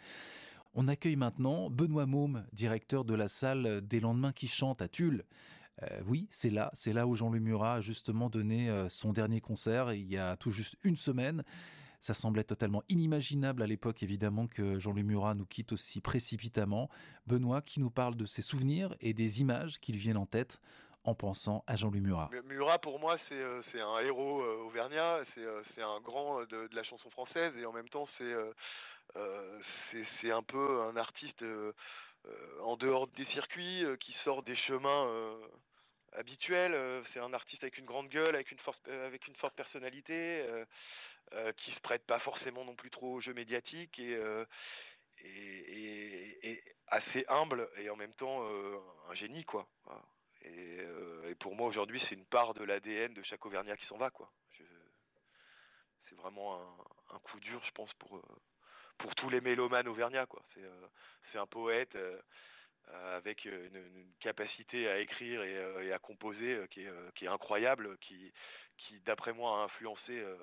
On 0.74 0.88
accueille 0.88 1.18
maintenant 1.18 1.70
Benoît 1.70 2.08
Môme, 2.08 2.48
directeur 2.52 3.06
de 3.06 3.14
la 3.14 3.28
salle 3.28 3.82
des 3.82 4.00
lendemains 4.00 4.32
qui 4.32 4.48
chantent 4.48 4.82
à 4.82 4.88
Tulle. 4.88 5.24
Euh, 5.84 6.02
oui, 6.08 6.28
c'est 6.32 6.50
là, 6.50 6.72
c'est 6.74 6.92
là 6.92 7.06
où 7.06 7.14
Jean-Louis 7.14 7.40
Murat 7.40 7.76
a 7.76 7.82
justement 7.82 8.32
donné 8.32 8.72
euh, 8.72 8.90
son 8.90 9.14
dernier 9.14 9.40
concert 9.40 9.94
il 9.94 10.12
y 10.12 10.18
a 10.18 10.36
tout 10.36 10.50
juste 10.50 10.78
une 10.84 10.96
semaine. 10.96 11.44
Ça 12.02 12.14
semblait 12.14 12.44
totalement 12.44 12.84
inimaginable 12.90 13.64
à 13.64 13.68
l'époque, 13.68 14.04
évidemment, 14.04 14.48
que 14.48 14.80
Jean-Louis 14.80 15.04
Murat 15.04 15.36
nous 15.36 15.46
quitte 15.46 15.74
aussi 15.74 16.02
précipitamment. 16.02 16.90
Benoît 17.28 17.62
qui 17.62 17.80
nous 17.80 17.90
parle 17.90 18.16
de 18.16 18.26
ses 18.26 18.42
souvenirs 18.42 18.96
et 19.02 19.14
des 19.14 19.42
images 19.42 19.80
qui 19.80 19.92
lui 19.92 20.00
viennent 20.00 20.18
en 20.18 20.26
tête 20.26 20.60
en 21.04 21.14
pensant 21.14 21.64
à 21.68 21.76
Jean-Louis 21.76 22.02
Murat. 22.02 22.30
Murat, 22.46 22.80
pour 22.80 23.00
moi, 23.00 23.18
c'est 23.30 23.36
euh, 23.36 23.62
c'est 23.72 23.82
un 23.82 24.00
héros 24.00 24.42
euh, 24.42 24.66
auvergnat, 24.66 25.20
c'est 25.36 25.44
euh, 25.44 25.62
un 25.78 26.02
grand 26.02 26.42
euh, 26.42 26.46
de, 26.48 26.70
la 26.76 26.84
chanson 26.84 27.10
française, 27.12 27.54
et 27.58 27.66
en 27.66 27.72
même 27.72 27.90
temps, 27.90 28.08
c'est 28.18 28.32
un 30.32 30.44
peu 30.44 30.82
un 30.82 30.98
artiste 30.98 31.44
en 32.64 32.76
dehors 32.78 33.08
des 33.10 33.26
circuits, 33.26 33.84
qui 34.00 34.16
sort 34.24 34.42
des 34.42 34.56
chemins 34.56 35.08
habituels. 36.18 36.74
euh, 36.74 37.02
c'est 37.14 37.20
un 37.20 37.34
artiste 37.34 37.64
avec 37.64 37.78
une 37.78 37.86
grande 37.86 38.10
gueule, 38.10 38.36
avec 38.36 38.52
une 38.52 38.60
forte, 38.60 39.56
personnalité, 39.56 40.44
qui 41.58 41.72
se 41.72 41.80
prête 41.82 42.06
pas 42.06 42.20
forcément 42.20 42.64
non 42.64 42.76
plus 42.76 42.90
trop 42.90 43.16
au 43.16 43.22
jeu 43.22 43.34
médiatique, 43.34 44.00
et, 44.00 44.16
euh, 44.16 44.46
assez 46.88 47.26
humble, 47.28 47.68
et 47.78 47.90
en 47.90 47.96
même 47.96 48.14
temps 48.14 48.44
euh, 48.44 48.78
un 49.10 49.16
génie, 49.16 49.44
quoi. 49.46 49.68
Et, 50.44 50.78
euh, 50.80 51.34
pour 51.40 51.56
moi 51.56 51.68
aujourd'hui, 51.68 52.02
c'est 52.08 52.16
une 52.16 52.26
part 52.26 52.54
de 52.54 52.64
l'ADN 52.64 53.14
de 53.14 53.24
chaque 53.24 53.46
Auvergnat 53.46 53.78
qui 53.78 53.86
s'en 53.88 53.98
va, 53.98 54.10
quoi. 54.10 54.32
C'est 56.10 56.16
vraiment 56.16 56.60
un, 57.12 57.20
coup 57.20 57.40
dur, 57.40 57.62
je 57.66 57.72
pense, 57.72 57.92
pour 57.96 58.18
euh, 58.18 58.22
pour 59.00 59.14
tous 59.16 59.30
les 59.30 59.42
mélomanes 59.42 59.88
auvergnats, 59.88 60.26
quoi. 60.26 60.44
C'est 60.54 60.64
euh, 60.64 60.88
c'est 61.32 61.38
un 61.40 61.48
poète 61.48 61.96
euh, 61.96 62.20
euh, 62.90 63.18
avec 63.18 63.46
euh, 63.46 63.68
une, 63.68 64.14
capacité 64.20 64.88
à 64.88 65.00
écrire 65.00 65.42
et, 65.44 65.56
euh, 65.58 65.96
à 65.96 66.00
composer 66.00 66.54
euh, 66.54 66.68
qui 66.68 66.82
est 66.84 66.88
euh, 66.88 67.10
qui 67.16 67.26
est 67.26 67.30
incroyable, 67.30 67.98
qui 68.00 68.32
qui 68.78 69.00
d'après 69.02 69.34
moi 69.34 69.62
a 69.62 69.64
influencé 69.66 70.12
euh, 70.12 70.38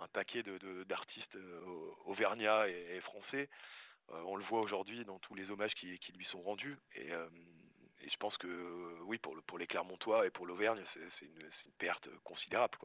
un 0.00 0.08
paquet 0.08 0.42
de 0.42 0.58
de- 0.58 0.84
d'artistes 0.84 1.36
euh, 1.36 1.64
au- 1.66 1.98
auvergnats 2.06 2.68
et, 2.68 3.00
français. 3.00 3.48
Euh, 4.10 4.22
on 4.26 4.36
le 4.36 4.44
voit 4.44 4.60
aujourd'hui 4.60 5.04
dans 5.04 5.18
tous 5.20 5.34
les 5.34 5.50
hommages 5.50 5.74
qui, 5.74 5.98
lui 6.16 6.24
sont 6.26 6.42
rendus. 6.42 6.76
Et, 6.96 7.12
euh, 7.12 7.28
je 8.02 8.16
pense 8.18 8.36
que 8.38 8.98
oui, 9.02 9.18
pour, 9.18 9.36
le, 9.36 9.42
pour 9.42 9.58
les 9.58 9.66
Clermontois 9.66 10.26
et 10.26 10.30
pour 10.30 10.46
l'Auvergne, 10.46 10.82
c'est 10.94 11.26
une, 11.26 11.50
perte 11.78 12.08
considérable. 12.24 12.78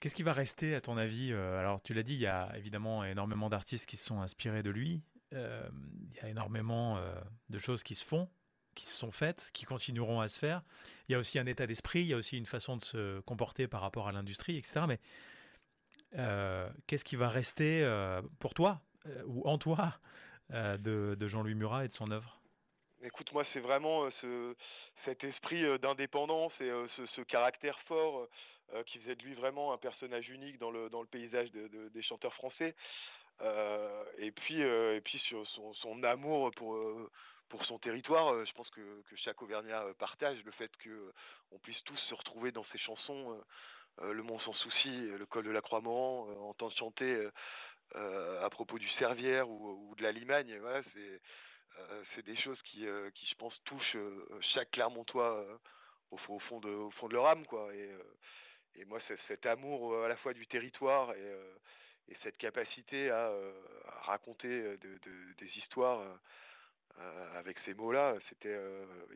Qu'est-ce 0.00 0.14
qui 0.14 0.22
va 0.22 0.32
rester 0.32 0.74
à 0.74 0.80
ton 0.80 0.96
avis 0.96 1.32
Alors 1.32 1.80
tu 1.80 1.94
l'as 1.94 2.02
dit, 2.02 2.14
il 2.14 2.20
y 2.20 2.26
a 2.26 2.52
évidemment 2.56 3.04
énormément 3.04 3.48
d'artistes 3.48 3.86
qui 3.86 3.96
se 3.96 4.04
sont 4.04 4.20
inspirés 4.20 4.62
de 4.62 4.70
lui. 4.70 5.02
Il 5.32 6.14
y 6.14 6.20
a 6.20 6.28
énormément 6.28 6.98
de 7.48 7.58
choses 7.58 7.82
qui 7.82 7.94
se 7.94 8.04
font, 8.04 8.28
qui 8.74 8.86
se 8.86 8.96
sont 8.96 9.12
faites, 9.12 9.50
qui 9.52 9.64
continueront 9.64 10.20
à 10.20 10.28
se 10.28 10.38
faire. 10.38 10.62
Il 11.08 11.12
y 11.12 11.14
a 11.14 11.18
aussi 11.18 11.38
un 11.38 11.46
état 11.46 11.66
d'esprit, 11.66 12.00
il 12.00 12.06
y 12.06 12.14
a 12.14 12.16
aussi 12.16 12.36
une 12.36 12.46
façon 12.46 12.76
de 12.76 12.82
se 12.82 13.20
comporter 13.20 13.68
par 13.68 13.80
rapport 13.80 14.08
à 14.08 14.12
l'industrie, 14.12 14.56
etc. 14.56 14.82
Mais 14.88 15.00
euh, 16.16 16.68
qu'est-ce 16.86 17.04
qui 17.04 17.16
va 17.16 17.28
rester 17.28 17.82
euh, 17.82 18.22
pour 18.38 18.54
toi 18.54 18.80
euh, 19.06 19.22
ou 19.26 19.46
en 19.48 19.58
toi 19.58 19.94
de, 20.50 21.16
Jean-Louis 21.26 21.54
Murat 21.54 21.84
et 21.84 21.88
de 21.88 21.92
son 21.92 22.10
œuvre? 22.10 22.38
Écoute, 23.02 23.32
moi, 23.32 23.44
c'est 23.52 23.60
vraiment 23.60 24.08
ce, 24.20 24.54
cet 25.04 25.24
esprit 25.24 25.62
d'indépendance 25.80 26.52
et 26.60 26.70
ce, 27.16 27.22
caractère 27.22 27.78
fort 27.86 28.28
qui 28.86 28.98
faisait 28.98 29.16
de 29.16 29.22
lui 29.22 29.34
vraiment 29.34 29.72
un 29.72 29.78
personnage 29.78 30.28
unique 30.28 30.58
dans 30.58 30.70
le, 30.70 30.88
paysage 31.10 31.50
de- 31.52 31.68
de- 31.68 31.88
des 31.88 32.02
chanteurs 32.02 32.34
français. 32.34 32.74
Et 34.18 34.30
puis, 34.30 34.60
et 34.60 35.00
puis 35.02 35.18
sur 35.28 35.46
son, 35.82 36.02
amour 36.02 36.50
pour, 36.52 36.76
pour 37.48 37.64
son 37.66 37.78
territoire, 37.78 38.32
euh, 38.32 38.44
je 38.44 38.52
pense 38.54 38.68
que, 38.70 39.02
que 39.02 39.16
chaque 39.16 39.40
Auvergnat 39.42 39.84
euh, 39.84 39.94
partage 39.94 40.42
le 40.44 40.52
fait 40.52 40.70
que 40.78 40.90
euh, 40.90 41.12
on 41.52 41.58
puisse 41.58 41.82
tous 41.84 41.96
se 42.08 42.14
retrouver 42.14 42.52
dans 42.52 42.64
ces 42.72 42.78
chansons. 42.78 43.40
le 44.02 44.22
Mont 44.22 44.40
sans 44.40 44.54
souci, 44.54 44.90
le 44.90 45.24
col 45.26 45.44
de 45.44 45.52
la 45.52 45.60
Croix-Moran, 45.60 46.28
entendre 46.48 46.74
chanter 46.76 47.28
à 47.94 48.50
propos 48.50 48.76
du 48.76 48.88
Servière 48.98 49.48
ou, 49.48 49.94
de 49.96 50.02
la 50.02 50.10
Limagne, 50.10 50.60
c'est 52.14 52.24
des 52.24 52.36
choses 52.36 52.60
qui, 52.62 52.80
je 52.86 53.34
pense, 53.38 53.54
touchent 53.64 53.96
chaque 54.52 54.72
Clermontois 54.72 55.46
au, 56.10 56.16
fond- 56.16 56.58
de, 56.58 57.12
leur 57.12 57.26
âme, 57.26 57.46
quoi. 57.46 57.72
Et, 57.72 58.84
moi, 58.86 58.98
cet 59.28 59.46
amour 59.46 60.02
à 60.02 60.08
la 60.08 60.16
fois 60.16 60.34
du 60.34 60.46
territoire 60.48 61.12
et, 61.12 61.32
et 62.08 62.16
cette 62.24 62.36
capacité 62.38 63.10
à, 63.10 63.32
raconter 64.06 64.76
de, 64.78 64.98
de- 64.98 65.32
des 65.38 65.58
histoires, 65.58 66.02
euh, 66.98 67.38
avec 67.38 67.58
ces 67.64 67.74
mots-là, 67.74 68.14
c'était 68.28 68.56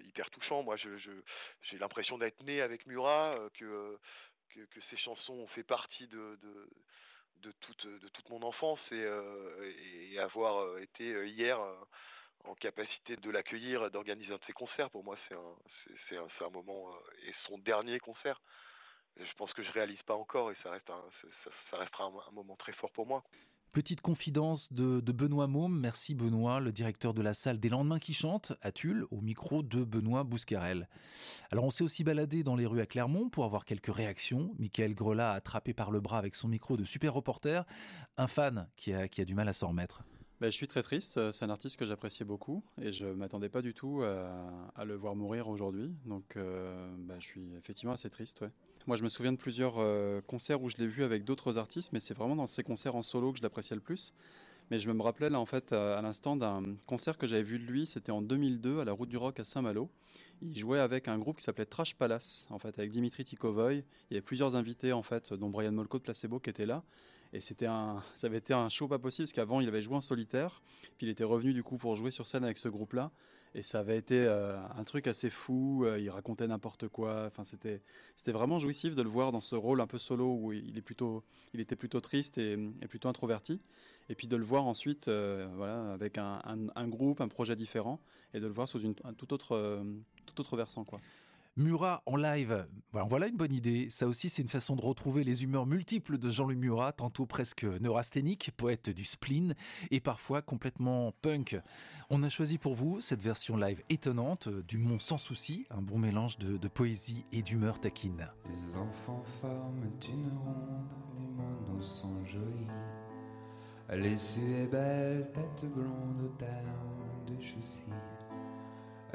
hyper 0.04 0.30
touchant. 0.30 0.62
Moi, 0.62 0.76
j'ai 0.76 1.78
l'impression 1.78 2.18
d'être 2.18 2.42
né 2.42 2.60
avec 2.60 2.86
Murat, 2.86 3.38
que, 3.54 3.98
que, 4.50 4.60
que 4.60 4.80
ces 4.90 4.96
chansons 4.96 5.34
ont 5.34 5.46
fait 5.48 5.62
partie 5.62 6.06
de, 6.08 6.38
toute, 7.60 8.30
mon 8.30 8.42
enfance 8.42 8.80
et, 8.90 10.18
avoir 10.18 10.78
été 10.78 11.28
hier 11.28 11.58
en 12.44 12.54
capacité 12.54 13.16
de 13.16 13.30
l'accueillir, 13.30 13.90
d'organiser 13.90 14.32
un 14.32 14.38
de 14.38 14.44
ses 14.44 14.52
concerts. 14.52 14.90
Pour 14.90 15.04
moi, 15.04 15.16
c'est 15.28 16.16
un, 16.16 16.50
moment 16.50 16.92
et 17.26 17.34
son 17.46 17.58
dernier 17.58 17.98
concert. 18.00 18.40
je 19.16 19.32
pense 19.34 19.52
que 19.52 19.62
je 19.62 19.70
réalise 19.72 20.02
pas 20.02 20.14
encore 20.14 20.50
et 20.50 20.56
ça 20.62 20.70
restera 20.70 22.04
un, 22.04 22.32
moment 22.32 22.56
très 22.56 22.72
fort 22.72 22.90
pour 22.92 23.06
moi. 23.06 23.22
Petite 23.72 24.00
confidence 24.00 24.72
de, 24.72 25.00
Benoît 25.00 25.46
Môme. 25.46 25.78
Merci 25.78 26.14
Benoît, 26.14 26.58
le 26.58 26.72
directeur 26.72 27.12
de 27.12 27.22
la 27.22 27.34
salle 27.34 27.60
des 27.60 27.68
lendemains 27.68 27.98
qui 27.98 28.14
chantent 28.14 28.52
à 28.62 28.72
Tulle, 28.72 29.06
au 29.10 29.20
micro 29.20 29.62
de 29.62 29.84
Benoît 29.84 30.24
Bouscarel. 30.24 30.88
Alors 31.52 31.64
on 31.64 31.70
s'est 31.70 31.84
aussi 31.84 32.02
baladé 32.02 32.42
dans 32.42 32.56
les 32.56 32.66
rues 32.66 32.80
à 32.80 32.86
Clermont 32.86 33.28
pour 33.28 33.44
avoir 33.44 33.64
quelques 33.64 33.94
réactions. 33.94 34.54
Michael 34.58 34.94
Grelat 34.94 35.32
a 35.32 35.34
attrapé 35.34 35.74
par 35.74 35.90
le 35.90 36.00
bras 36.00 36.18
avec 36.18 36.34
son 36.34 36.48
micro 36.48 36.76
de 36.76 36.84
super 36.84 37.12
reporter 37.12 37.64
un 38.16 38.26
fan 38.26 38.68
qui 38.76 38.92
a 38.92 39.24
du 39.24 39.34
mal 39.34 39.48
à 39.48 39.52
s'en 39.52 39.68
remettre. 39.68 40.02
Ben, 40.40 40.52
je 40.52 40.56
suis 40.56 40.68
très 40.68 40.84
triste. 40.84 41.32
C'est 41.32 41.44
un 41.44 41.50
artiste 41.50 41.76
que 41.76 41.84
j'appréciais 41.84 42.24
beaucoup 42.24 42.62
et 42.80 42.92
je 42.92 43.06
m'attendais 43.06 43.48
pas 43.48 43.60
du 43.60 43.74
tout 43.74 44.02
à, 44.02 44.84
le 44.84 44.94
voir 44.94 45.16
mourir 45.16 45.48
aujourd'hui. 45.48 45.90
Donc, 46.06 46.36
euh, 46.36 46.94
ben, 46.96 47.16
je 47.18 47.26
suis 47.26 47.42
effectivement 47.56 47.92
assez 47.92 48.08
triste. 48.08 48.44
Moi, 48.86 48.96
je 48.96 49.02
me 49.02 49.08
souviens 49.08 49.32
de 49.32 49.36
plusieurs 49.36 49.74
euh, 49.78 50.20
concerts 50.20 50.62
où 50.62 50.70
je 50.70 50.76
l'ai 50.76 50.86
vu 50.86 51.02
avec 51.02 51.24
d'autres 51.24 51.58
artistes, 51.58 51.92
mais 51.92 51.98
c'est 51.98 52.14
vraiment 52.14 52.36
dans 52.36 52.46
ces 52.46 52.62
concerts 52.62 52.94
en 52.94 53.02
solo 53.02 53.32
que 53.32 53.38
je 53.38 53.42
l'appréciais 53.42 53.74
le 53.74 53.82
plus. 53.82 54.14
Mais 54.70 54.78
je 54.78 54.90
me 54.90 55.02
rappelais 55.02 55.30
là 55.30 55.40
en 55.40 55.46
fait 55.46 55.72
à, 55.72 56.00
l'instant 56.02 56.36
d'un 56.36 56.62
concert 56.86 57.18
que 57.18 57.26
j'avais 57.26 57.42
vu 57.42 57.58
de 57.58 57.64
lui, 57.64 57.86
c'était 57.86 58.12
en 58.12 58.22
2002 58.22 58.80
à 58.80 58.84
la 58.84 58.92
Route 58.92 59.08
du 59.08 59.16
Rock 59.16 59.40
à 59.40 59.44
Saint-Malo. 59.44 59.90
Il 60.42 60.56
jouait 60.56 60.78
avec 60.78 61.08
un 61.08 61.18
groupe 61.18 61.38
qui 61.38 61.44
s'appelait 61.44 61.66
Trash 61.66 61.96
Palace, 61.96 62.46
en 62.50 62.58
fait, 62.58 62.78
avec 62.78 62.90
Dimitri 62.90 63.24
Tikovoy. 63.24 63.76
Il 63.76 64.14
y 64.14 64.16
avait 64.16 64.20
plusieurs 64.20 64.54
invités 64.54 64.92
en 64.92 65.02
fait, 65.02 65.32
dont 65.32 65.48
Brian 65.48 65.72
Molko 65.72 65.98
de 65.98 66.04
Placebo 66.04 66.38
qui 66.38 66.50
était 66.50 66.66
là. 66.66 66.84
Et 67.32 67.40
c'était 67.40 67.66
un, 67.66 68.02
ça 68.14 68.26
avait 68.26 68.38
été 68.38 68.54
un 68.54 68.68
show 68.68 68.88
pas 68.88 68.98
possible 68.98 69.24
parce 69.24 69.32
qu'avant 69.32 69.60
il 69.60 69.68
avait 69.68 69.82
joué 69.82 69.96
en 69.96 70.00
solitaire, 70.00 70.62
puis 70.96 71.06
il 71.06 71.10
était 71.10 71.24
revenu 71.24 71.52
du 71.52 71.62
coup 71.62 71.76
pour 71.76 71.94
jouer 71.94 72.10
sur 72.10 72.26
scène 72.26 72.44
avec 72.44 72.58
ce 72.58 72.68
groupe-là. 72.68 73.10
Et 73.54 73.62
ça 73.62 73.80
avait 73.80 73.96
été 73.96 74.26
euh, 74.26 74.58
un 74.76 74.84
truc 74.84 75.06
assez 75.06 75.30
fou. 75.30 75.84
Euh, 75.84 75.98
il 75.98 76.10
racontait 76.10 76.46
n'importe 76.46 76.88
quoi. 76.88 77.24
Enfin, 77.26 77.44
c'était, 77.44 77.80
c'était 78.14 78.32
vraiment 78.32 78.58
jouissif 78.58 78.94
de 78.94 79.02
le 79.02 79.08
voir 79.08 79.32
dans 79.32 79.40
ce 79.40 79.54
rôle 79.54 79.80
un 79.80 79.86
peu 79.86 79.98
solo 79.98 80.34
où 80.34 80.52
il 80.52 80.76
est 80.76 80.82
plutôt, 80.82 81.24
il 81.54 81.60
était 81.60 81.76
plutôt 81.76 82.00
triste 82.00 82.38
et, 82.38 82.56
plutôt 82.88 83.08
introverti. 83.08 83.60
Et 84.10 84.14
puis 84.14 84.26
de 84.26 84.36
le 84.36 84.44
voir 84.44 84.66
ensuite, 84.66 85.08
euh, 85.08 85.48
voilà, 85.56 85.92
avec 85.92 86.18
un, 86.18 86.40
un, 86.44 86.88
groupe, 86.88 87.20
un 87.20 87.28
projet 87.28 87.56
différent, 87.56 88.00
et 88.34 88.40
de 88.40 88.46
le 88.46 88.52
voir 88.52 88.68
sous 88.68 88.80
une, 88.80 88.94
un 89.04 89.12
tout 89.14 89.32
autre, 89.32 89.82
tout 90.26 90.40
autre 90.40 90.56
versant, 90.56 90.84
quoi. 90.84 91.00
Murat 91.58 92.04
en 92.06 92.14
live, 92.14 92.68
voilà 92.92 93.26
une 93.26 93.36
bonne 93.36 93.52
idée. 93.52 93.88
Ça 93.90 94.06
aussi, 94.06 94.28
c'est 94.28 94.42
une 94.42 94.48
façon 94.48 94.76
de 94.76 94.80
retrouver 94.80 95.24
les 95.24 95.42
humeurs 95.42 95.66
multiples 95.66 96.16
de 96.16 96.30
Jean-Louis 96.30 96.54
Murat, 96.54 96.92
tantôt 96.92 97.26
presque 97.26 97.64
neurasthénique, 97.64 98.52
poète 98.56 98.90
du 98.90 99.04
spleen, 99.04 99.56
et 99.90 99.98
parfois 99.98 100.40
complètement 100.40 101.12
punk. 101.20 101.60
On 102.10 102.22
a 102.22 102.28
choisi 102.28 102.58
pour 102.58 102.76
vous 102.76 103.00
cette 103.00 103.22
version 103.22 103.56
live 103.56 103.82
étonnante 103.90 104.48
du 104.48 104.78
Mont 104.78 105.00
sans 105.00 105.18
souci, 105.18 105.66
un 105.70 105.82
bon 105.82 105.98
mélange 105.98 106.38
de, 106.38 106.68
poésie 106.68 107.26
et 107.32 107.42
d'humeur 107.42 107.80
taquine. 107.80 108.28
Les 108.48 108.76
enfants 108.76 109.24
forment 109.40 109.90
une 110.08 110.30
ronde, 110.38 110.92
les 111.18 111.26
monos 111.26 111.82
sont 111.82 112.24
jolis. 112.24 112.68
L'issue 113.90 114.54
est 114.54 114.68
belle, 114.68 115.28
tête 115.32 115.68
blonde 115.72 116.22
au 116.24 116.28
terme 116.36 117.26
de. 117.26 117.34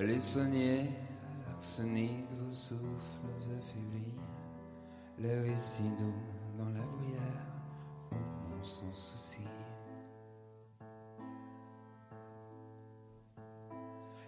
Les 0.03 0.19
soigner 0.19 0.89
Arsenic 1.55 2.25
vos 2.39 2.51
souffles 2.51 2.79
affaiblis, 3.57 4.13
est 5.23 5.55
si 5.55 5.83
doux 5.83 6.57
dans 6.57 6.69
la 6.69 6.81
bruyère, 6.81 7.53
où 8.11 8.55
mon 8.55 8.63
sans 8.63 8.91
souci. 8.91 9.41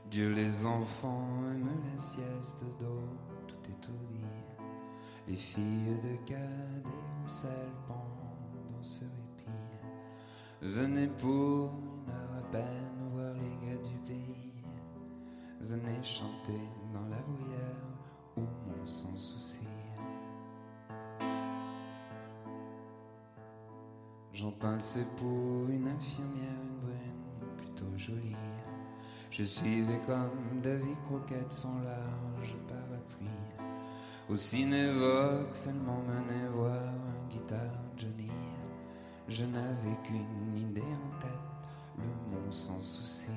Dieu 0.09 0.33
les 0.33 0.65
enfants 0.65 1.27
aiment 1.51 1.81
la 1.91 1.99
sieste 1.99 2.63
d'eau, 2.79 3.01
tout 3.47 3.71
étourdi. 3.71 4.21
Les 5.27 5.35
filles 5.35 5.99
de 6.03 6.15
cadet 6.25 6.87
rousselles 7.21 7.49
pendant 7.87 8.83
ce 8.83 9.01
répit. 9.01 9.51
Venez 10.61 11.07
pour 11.07 11.71
une 11.73 12.09
heure 12.09 12.37
à 12.37 12.51
peine 12.51 13.09
voir 13.11 13.33
les 13.33 13.67
gars 13.67 13.81
du 13.81 13.97
pays. 14.05 14.53
Venez 15.59 16.03
chanter 16.03 16.61
dans 16.95 17.07
la 17.09 17.21
bruyère 17.21 17.85
où 18.37 18.41
mon 18.41 18.85
sans 18.85 19.15
souci. 19.17 19.59
J'en 24.33 24.51
pinçais 24.51 25.05
pour 25.17 25.69
une 25.69 25.87
infirmière, 25.87 26.61
une 26.63 26.79
brune 26.81 27.55
plutôt 27.57 27.97
jolie. 27.97 28.35
Je 29.29 29.43
suivais 29.43 29.99
comme 30.05 30.61
David 30.61 30.95
Croquette 31.07 31.53
son 31.53 31.75
large 31.81 32.55
parapluie. 32.67 33.27
Au 34.29 34.35
cinévox, 34.35 35.67
elle 35.67 35.75
m'emmenait 35.75 36.49
voir 36.53 36.71
un 36.73 37.29
guitare 37.29 37.83
Johnny. 37.97 38.31
Je 39.27 39.45
n'avais 39.45 39.97
qu'une 40.03 40.57
idée 40.57 40.81
en 40.81 41.19
tête, 41.19 41.29
le 41.97 42.03
monde 42.03 42.53
sans 42.53 42.79
souci. 42.79 43.27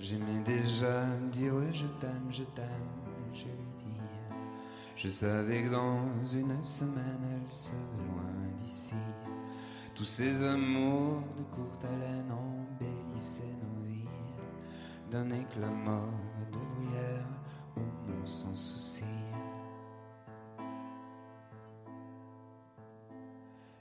J'aimais 0.00 0.40
déjà 0.46 1.04
dire 1.30 1.52
je 1.70 1.86
t'aime, 2.00 2.28
je 2.30 2.42
t'aime, 2.42 2.88
je 3.34 3.44
lui 3.44 3.68
dis. 3.76 4.00
Je 4.96 5.08
savais 5.08 5.64
que 5.64 5.68
dans 5.68 6.24
une 6.32 6.62
semaine 6.62 7.20
elle 7.34 7.54
serait 7.54 7.76
loin 7.76 8.56
d'ici. 8.56 8.94
Tous 9.94 10.04
ces 10.04 10.42
amours 10.42 11.22
de 11.36 11.42
courte 11.54 11.84
haleine 11.84 12.32
embellissaient 12.32 13.42
nos 13.62 13.84
vies 13.86 14.08
d'un 15.10 15.28
éclat 15.32 15.68
mort 15.68 16.14
de 16.50 16.56
bruyère 16.56 17.26
où 17.76 17.80
mon 18.10 18.24
sans 18.24 18.54
souci. 18.54 19.04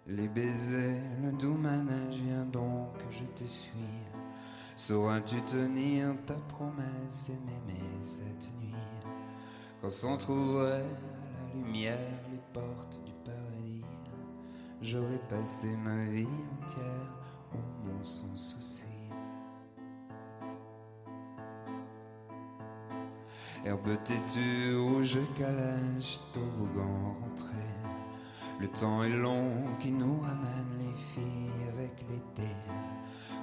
Les 0.05 0.27
baisers, 0.27 1.01
le 1.23 1.32
doux 1.32 1.55
manège, 1.55 2.17
viens 2.25 2.45
donc, 2.45 2.97
je 3.10 3.23
te 3.41 3.45
suis. 3.45 3.69
Sauras-tu 4.79 5.41
tenir 5.41 6.15
ta 6.25 6.35
promesse 6.35 7.29
et 7.29 7.45
m'aimer 7.45 7.97
cette 7.99 8.47
nuit? 8.61 8.73
Quand 9.81 9.89
s'entrouvraient 9.89 10.71
à 10.71 11.49
la 11.49 11.53
lumière 11.53 11.99
les 12.31 12.39
portes 12.53 12.97
du 13.05 13.11
paradis 13.25 13.83
J'aurais 14.81 15.19
passé 15.27 15.67
ma 15.83 16.05
vie 16.05 16.25
entière 16.63 17.11
au 17.51 17.57
monde 17.57 18.05
sans 18.05 18.33
souci. 18.33 18.85
Herbe 23.65 24.01
têtue, 24.05 24.77
rouge 24.77 25.19
calèche, 25.37 26.21
toboggan 26.31 27.17
rentré. 27.21 27.57
Le 28.61 28.67
temps 28.69 29.03
est 29.03 29.09
long 29.09 29.75
qui 29.77 29.91
nous 29.91 30.21
ramène 30.21 30.71
les 30.79 30.95
filles 30.95 31.67
avec 31.67 32.01
l'été 32.09 32.47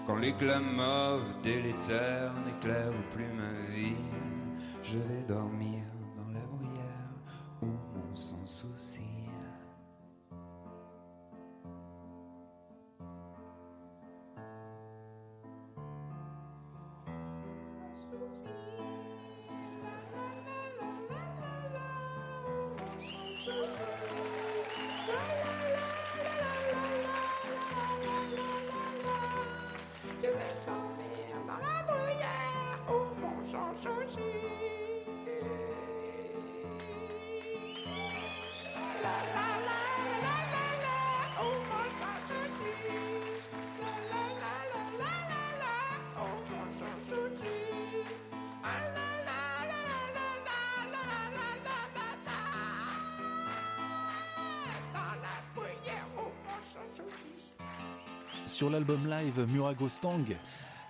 quand 0.07 0.17
l'éclat 0.17 0.61
mauve 0.61 1.25
délétère 1.43 2.33
n'éclaire 2.45 2.93
plus 3.11 3.27
ma 3.33 3.53
vie, 3.75 3.97
je 4.83 4.99
vais 4.99 5.23
dormir 5.27 5.83
dans 6.17 6.33
la 6.33 6.47
bruyère 6.47 7.11
où 7.63 7.67
mon 7.67 8.15
sans 8.15 8.47
souci. 8.47 8.76
Sur 58.87 58.95
l'album 58.95 59.11
live 59.11 59.53
Muragostang, 59.53 60.25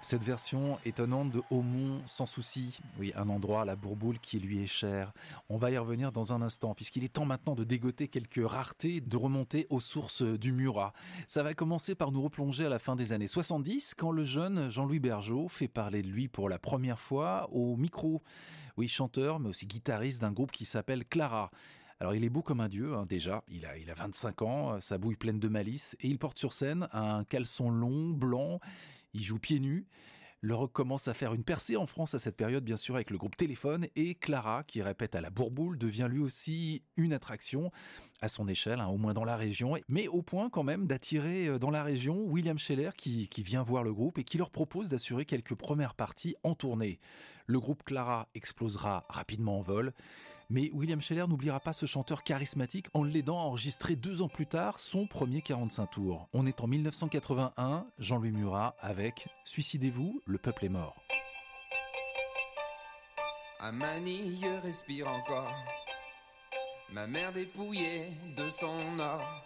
cette 0.03 0.23
version 0.23 0.79
étonnante 0.85 1.31
de 1.31 1.41
Aumont 1.51 2.03
sans 2.05 2.27
souci, 2.27 2.79
oui, 2.99 3.13
un 3.17 3.31
endroit 3.31 3.65
la 3.65 3.75
Bourboule 3.75 4.19
qui 4.19 4.39
lui 4.39 4.63
est 4.63 4.67
cher. 4.67 5.15
On 5.49 5.57
va 5.57 5.71
y 5.71 5.79
revenir 5.79 6.13
dans 6.13 6.35
un 6.35 6.43
instant, 6.43 6.75
puisqu'il 6.75 7.05
est 7.05 7.13
temps 7.15 7.25
maintenant 7.25 7.55
de 7.55 7.65
dégoter 7.65 8.09
quelques 8.09 8.45
raretés, 8.45 9.01
de 9.01 9.17
remonter 9.17 9.67
aux 9.71 9.81
sources 9.81 10.23
du 10.23 10.53
Murat. 10.53 10.93
Ça 11.27 11.43
va 11.43 11.55
commencer 11.55 11.95
par 11.95 12.13
nous 12.13 12.23
replonger 12.23 12.67
à 12.67 12.69
la 12.69 12.79
fin 12.79 12.97
des 12.97 13.15
années 13.15 13.29
70, 13.29 13.95
quand 13.95 14.11
le 14.11 14.25
jeune 14.25 14.69
Jean-Louis 14.69 15.01
Bergeau 15.01 15.49
fait 15.49 15.69
parler 15.69 16.03
de 16.03 16.09
lui 16.09 16.29
pour 16.29 16.51
la 16.51 16.59
première 16.59 17.01
fois 17.01 17.49
au 17.53 17.77
micro. 17.77 18.23
Oui, 18.77 18.89
chanteur, 18.89 19.41
mais 19.41 19.49
aussi 19.49 19.67
guitariste 19.67 20.21
d'un 20.21 20.33
groupe 20.33 20.53
qui 20.53 20.67
s'appelle 20.67 21.07
Clara. 21.07 21.51
Alors 22.01 22.15
il 22.15 22.25
est 22.25 22.29
beau 22.29 22.43
comme 22.43 22.61
un 22.61 22.69
dieu, 22.69 22.95
hein, 22.95 23.07
déjà, 23.07 23.43
il 23.49 23.65
a, 23.65 23.79
il 23.79 23.91
a 23.91 23.95
25 23.95 24.43
ans, 24.43 24.81
sa 24.81 24.99
bouille 24.99 25.17
pleine 25.17 25.41
de 25.41 25.49
malice, 25.49 25.97
et 26.01 26.09
il 26.09 26.19
porte 26.19 26.39
sur 26.39 26.53
scène 26.53 26.89
un 26.93 27.25
caleçon 27.25 27.71
long, 27.71 28.11
blanc, 28.11 28.61
il 29.15 29.23
joue 29.23 29.39
pieds 29.39 29.61
nus. 29.61 29.87
Le 30.43 30.55
rock 30.55 30.73
commence 30.73 31.09
à 31.09 31.15
faire 31.15 31.33
une 31.33 31.43
percée 31.43 31.77
en 31.77 31.87
France 31.87 32.15
à 32.15 32.19
cette 32.19 32.37
période, 32.37 32.63
bien 32.63 32.77
sûr, 32.77 32.95
avec 32.95 33.11
le 33.11 33.17
groupe 33.17 33.37
Téléphone. 33.37 33.87
Et 33.97 34.15
Clara, 34.15 34.63
qui 34.65 34.83
répète 34.83 35.15
à 35.15 35.21
la 35.21 35.31
bourboule, 35.31 35.79
devient 35.79 36.07
lui 36.11 36.21
aussi 36.21 36.83
une 36.97 37.15
attraction 37.15 37.73
à 38.21 38.29
son 38.29 38.47
échelle, 38.47 38.81
hein, 38.81 38.89
au 38.89 38.99
moins 38.99 39.15
dans 39.15 39.25
la 39.25 39.37
région. 39.37 39.75
Mais 39.89 40.07
au 40.09 40.23
point 40.23 40.51
quand 40.51 40.63
même 40.63 40.87
d'attirer 40.87 41.49
euh, 41.49 41.59
dans 41.59 41.71
la 41.71 41.83
région 41.83 42.23
William 42.27 42.59
Scheller, 42.59 42.91
qui, 42.97 43.29
qui 43.29 43.43
vient 43.43 43.63
voir 43.63 43.83
le 43.83 43.95
groupe 43.95 44.19
et 44.19 44.25
qui 44.25 44.37
leur 44.37 44.51
propose 44.51 44.91
d'assurer 44.91 45.25
quelques 45.25 45.55
premières 45.55 45.95
parties 45.95 46.37
en 46.45 46.55
tournée. 46.55 47.01
Le 47.47 47.59
groupe 47.59 47.83
Clara 47.83 48.29
explosera 48.35 49.07
rapidement 49.09 49.59
en 49.59 49.63
vol. 49.63 49.95
Mais 50.49 50.71
William 50.73 51.01
Scheller 51.01 51.27
n'oubliera 51.27 51.59
pas 51.59 51.73
ce 51.73 51.87
chanteur 51.87 52.23
charismatique 52.23 52.87
en 52.95 53.03
l'aidant 53.03 53.39
à 53.39 53.43
enregistrer 53.43 53.97
deux 53.97 54.23
ans 54.23 54.29
plus 54.29 54.47
tard 54.47 54.79
son 54.79 55.07
premier 55.07 55.43
45 55.43 55.87
tours. 55.87 56.29
On 56.33 56.47
est 56.47 56.61
en 56.61 56.69
1981, 56.69 57.85
Jean-Louis 57.99 58.31
Murat 58.31 58.77
avec 58.81 59.27
Suicidez-vous, 59.45 60.23
le 60.25 60.39
peuple 60.39 60.67
est 60.67 60.71
mort. 60.71 61.03
À 63.59 63.73
Manille 63.73 64.47
respire 64.63 65.09
encore. 65.09 65.57
Ma 66.93 67.09
mère 67.09 67.33
dépouillée 67.33 68.13
de 68.37 68.49
son 68.49 68.99
or. 69.01 69.43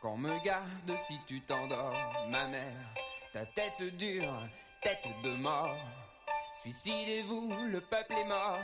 Qu'on 0.00 0.16
me 0.16 0.44
garde 0.44 0.96
si 1.08 1.18
tu 1.26 1.40
t'endors, 1.40 2.26
ma 2.30 2.46
mère. 2.46 2.94
Ta 3.32 3.44
tête 3.46 3.96
dure, 3.96 4.48
tête 4.80 5.08
de 5.24 5.30
mort. 5.30 5.76
Suicidez-vous, 6.62 7.52
le 7.72 7.80
peuple 7.80 8.12
est 8.12 8.28
mort. 8.28 8.60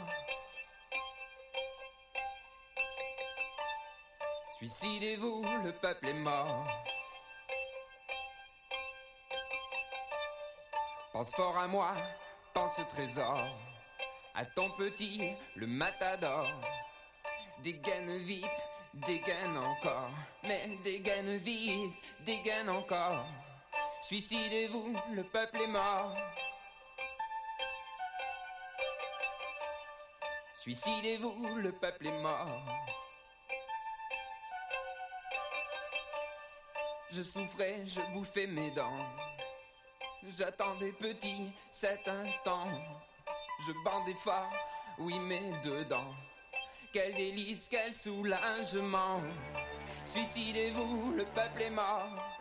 Suicidez-vous, 4.67 5.45
le 5.63 5.71
peuple 5.71 6.09
est 6.09 6.19
mort. 6.25 6.67
Pense 11.13 11.31
fort 11.37 11.57
à 11.57 11.69
moi, 11.69 11.95
pense 12.53 12.77
au 12.81 12.85
trésor, 12.91 13.47
à 14.35 14.45
ton 14.45 14.69
petit, 14.71 15.31
le 15.55 15.69
matador. 15.69 16.49
Dégaine 17.63 18.19
vite, 18.25 18.67
dégaine 18.95 19.57
encore, 19.57 20.11
mais 20.43 20.77
dégaine 20.83 21.37
vite, 21.37 21.95
dégaine 22.23 22.69
encore. 22.69 23.25
Suicidez-vous, 24.01 24.97
le 25.15 25.23
peuple 25.23 25.61
est 25.61 25.69
mort. 25.69 26.13
Suicidez-vous, 30.57 31.55
le 31.55 31.71
peuple 31.71 32.09
est 32.09 32.19
mort. 32.21 33.06
Je 37.17 37.23
souffrais, 37.23 37.83
je 37.87 38.01
bouffais 38.13 38.47
mes 38.47 38.71
dents. 38.73 38.99
J'attendais 40.29 40.93
petit 40.93 41.51
cet 41.71 42.07
instant. 42.07 42.67
Je 43.67 43.73
bandais 43.83 44.19
fort, 44.23 44.53
oui, 44.99 45.19
mais 45.21 45.41
dedans. 45.65 46.15
Quel 46.93 47.15
délice, 47.15 47.69
quel 47.71 47.95
soulagement. 47.95 49.23
Suicidez-vous, 50.05 51.13
le 51.13 51.25
peuple 51.25 51.63
est 51.63 51.71
mort. 51.71 52.37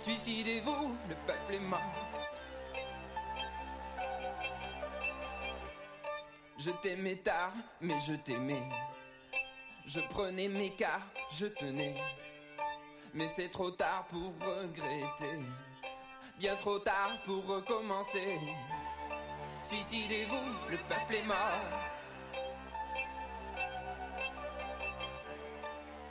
Suicidez-vous, 0.00 0.98
le 1.08 1.14
peuple 1.26 1.54
est 1.54 1.60
mort. 1.60 1.80
Je 6.58 6.70
t'aimais 6.82 7.16
tard, 7.16 7.54
mais 7.80 7.98
je 8.06 8.12
t'aimais. 8.16 8.91
Je 9.84 10.00
prenais 10.00 10.48
mes 10.48 10.70
cartes, 10.70 11.18
je 11.32 11.46
tenais. 11.46 11.96
Mais 13.14 13.28
c'est 13.28 13.50
trop 13.50 13.70
tard 13.70 14.06
pour 14.08 14.32
regretter. 14.40 15.40
Bien 16.38 16.56
trop 16.56 16.78
tard 16.78 17.10
pour 17.24 17.44
recommencer. 17.46 18.38
Suicidez-vous, 19.64 20.70
le 20.70 20.76
peuple 20.76 21.14
est 21.14 21.26
mort. 21.26 21.36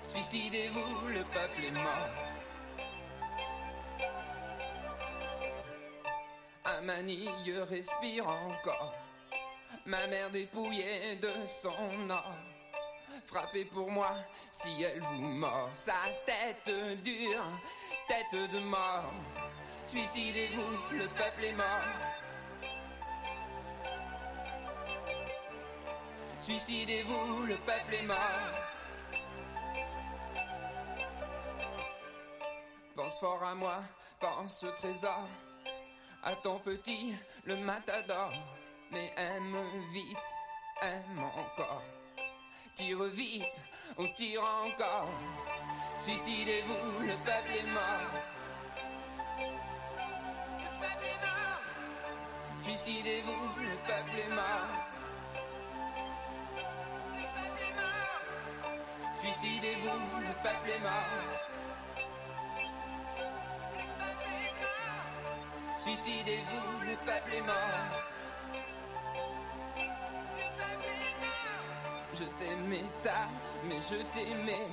Suicidez-vous, 0.01 1.07
le 1.07 1.23
peuple 1.23 1.65
est 1.65 1.71
mort. 1.71 2.09
Un 6.65 6.81
manille 6.81 7.59
respire 7.69 8.27
encore. 8.27 8.93
Ma 9.85 10.05
mère 10.07 10.29
dépouillée 10.29 11.15
de 11.15 11.31
son 11.47 12.09
or. 12.09 12.50
Frappez 13.25 13.65
pour 13.65 13.89
moi 13.89 14.11
si 14.51 14.83
elle 14.83 15.01
vous 15.01 15.21
mord. 15.21 15.69
Sa 15.73 15.93
tête 16.25 16.75
dure, 17.03 17.45
tête 18.07 18.51
de 18.51 18.59
mort. 18.59 19.13
Suicidez-vous, 19.85 20.97
le 20.97 21.07
peuple 21.07 21.43
est 21.43 21.53
mort. 21.53 22.11
Suicidez-vous, 26.39 27.45
le 27.45 27.55
peuple 27.55 27.93
est 27.93 28.05
mort. 28.07 28.17
Pense 32.95 33.19
fort 33.19 33.43
à 33.43 33.55
moi, 33.55 33.79
pense 34.19 34.63
au 34.63 34.71
trésor, 34.71 35.27
à 36.23 36.35
ton 36.35 36.59
petit, 36.59 37.15
le 37.45 37.55
matador. 37.57 38.31
Mais 38.91 39.13
aime 39.15 39.57
vite, 39.93 40.17
aime 40.81 41.19
encore. 41.19 41.83
Tire 42.81 43.03
vite, 43.13 43.43
on 43.95 44.07
tire 44.17 44.41
encore. 44.65 45.11
Suicidez-vous, 46.03 47.03
le 47.03 47.13
peuple 47.27 47.53
est 47.59 47.71
mort. 47.71 48.13
Le 50.57 50.69
peuple 50.81 51.05
est 51.05 51.21
mort. 51.21 51.61
Suicidez-vous, 52.63 53.45
le 53.61 53.75
peuple 53.85 54.17
est 54.17 54.33
mort. 54.33 54.73
Le 57.17 57.25
peuple 57.35 57.61
est 57.69 57.75
mort. 57.77 58.23
Suicidez-vous, 59.21 60.01
le 60.19 60.33
peuple 60.41 60.69
est 60.71 60.81
mort. 60.81 61.21
Le 63.77 63.85
peuple 64.01 64.33
est 64.41 64.55
mort. 64.57 65.05
Suicidez-vous, 65.83 66.69
le 66.89 66.95
peuple 67.05 67.31
est 67.35 67.45
mort. 67.45 68.20
Je 72.21 72.27
t'aimais 72.37 72.83
tard, 73.01 73.29
mais 73.67 73.81
je 73.81 73.95
t'aimais. 74.13 74.67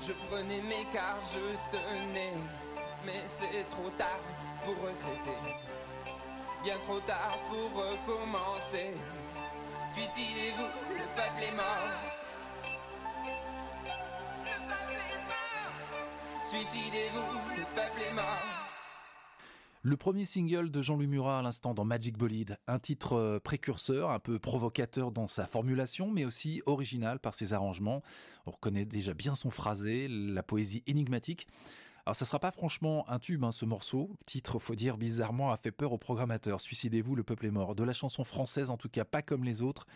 Je 0.00 0.12
prenais 0.28 0.62
mes 0.62 0.84
cartes, 0.92 1.34
je 1.34 1.76
tenais. 1.76 2.34
Mais 3.04 3.22
c'est 3.26 3.68
trop 3.70 3.90
tard 3.98 4.20
pour 4.64 4.74
regretter. 4.74 5.38
Bien 6.62 6.78
trop 6.78 7.00
tard 7.00 7.36
pour 7.48 7.70
recommencer. 7.82 8.94
Suicidez-vous, 9.94 10.94
le 10.94 11.06
peuple 11.16 11.42
est 11.42 11.56
mort. 11.56 11.90
Le 14.44 14.58
peuple 14.68 15.00
est 15.10 15.24
mort. 15.32 16.48
Suicidez-vous, 16.50 17.56
le 17.56 17.64
peuple 17.74 18.00
est 18.08 18.14
mort. 18.14 18.63
Le 19.86 19.98
premier 19.98 20.24
single 20.24 20.70
de 20.70 20.80
Jean-Louis 20.80 21.08
Murat 21.08 21.40
à 21.40 21.42
l'instant 21.42 21.74
dans 21.74 21.84
Magic 21.84 22.16
Bolide, 22.16 22.58
un 22.66 22.78
titre 22.78 23.18
euh, 23.18 23.38
précurseur, 23.38 24.10
un 24.12 24.18
peu 24.18 24.38
provocateur 24.38 25.12
dans 25.12 25.26
sa 25.26 25.46
formulation, 25.46 26.10
mais 26.10 26.24
aussi 26.24 26.62
original 26.64 27.18
par 27.18 27.34
ses 27.34 27.52
arrangements. 27.52 28.02
On 28.46 28.52
reconnaît 28.52 28.86
déjà 28.86 29.12
bien 29.12 29.34
son 29.34 29.50
phrasé, 29.50 30.08
la 30.08 30.42
poésie 30.42 30.82
énigmatique. 30.86 31.46
Alors 32.06 32.16
ça 32.16 32.24
sera 32.24 32.38
pas 32.38 32.50
franchement 32.50 33.04
un 33.10 33.18
tube 33.18 33.44
hein, 33.44 33.52
ce 33.52 33.66
morceau, 33.66 34.16
titre 34.24 34.58
faut 34.58 34.74
dire 34.74 34.96
bizarrement 34.96 35.52
a 35.52 35.58
fait 35.58 35.70
peur 35.70 35.92
aux 35.92 35.98
programmateurs. 35.98 36.62
Suicidez-vous, 36.62 37.14
le 37.14 37.22
peuple 37.22 37.44
est 37.44 37.50
mort. 37.50 37.74
De 37.74 37.84
la 37.84 37.92
chanson 37.92 38.24
française 38.24 38.70
en 38.70 38.78
tout 38.78 38.88
cas 38.88 39.04
pas 39.04 39.20
comme 39.20 39.44
les 39.44 39.60
autres, 39.60 39.86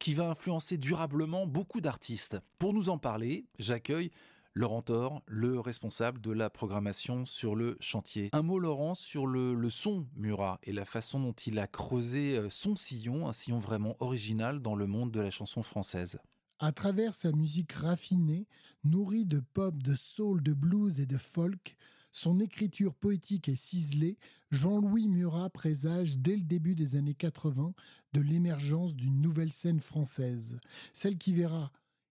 qui 0.00 0.14
va 0.14 0.28
influencer 0.28 0.78
durablement 0.78 1.46
beaucoup 1.46 1.80
d'artistes. 1.80 2.38
Pour 2.58 2.72
nous 2.72 2.88
en 2.88 2.98
parler, 2.98 3.44
j'accueille 3.60 4.10
Laurent 4.58 4.82
Thor, 4.82 5.22
le 5.28 5.60
responsable 5.60 6.20
de 6.20 6.32
la 6.32 6.50
programmation 6.50 7.24
sur 7.24 7.54
le 7.54 7.76
chantier. 7.78 8.28
Un 8.32 8.42
mot 8.42 8.58
Laurent 8.58 8.96
sur 8.96 9.28
le, 9.28 9.70
son 9.70 10.08
Murat 10.16 10.58
et 10.64 10.72
la 10.72 10.84
façon 10.84 11.20
dont 11.20 11.32
il 11.32 11.60
a 11.60 11.68
creusé 11.68 12.36
euh, 12.36 12.50
son 12.50 12.74
sillon, 12.74 13.28
un 13.28 13.32
sillon 13.32 13.60
vraiment 13.60 13.94
original 14.00 14.60
dans 14.60 14.74
le 14.74 14.88
monde 14.88 15.12
de 15.12 15.20
la 15.20 15.30
chanson 15.30 15.62
française. 15.62 16.18
À 16.58 16.72
travers 16.72 17.14
sa 17.14 17.30
musique 17.30 17.70
raffinée, 17.70 18.48
nourrie 18.82 19.26
de 19.26 19.38
pop, 19.38 19.80
de 19.80 19.94
soul, 19.94 20.42
de 20.42 20.54
blues 20.54 20.98
et 20.98 21.06
de 21.06 21.18
folk, 21.18 21.76
son 22.10 22.40
écriture 22.40 22.96
poétique 22.96 23.48
et 23.48 23.54
ciselée, 23.54 24.18
Jean-Louis 24.50 25.06
Murat 25.06 25.50
présage 25.50 26.18
dès 26.18 26.34
le 26.34 26.42
début 26.42 26.74
des 26.74 26.96
années 26.96 27.14
80 27.14 27.74
de 28.12 28.20
l'émergence 28.20 28.96
d'une 28.96 29.20
nouvelle 29.20 29.52
scène 29.52 29.78
française, 29.78 30.58
celle 30.92 31.16
qui 31.16 31.32
verra 31.32 31.70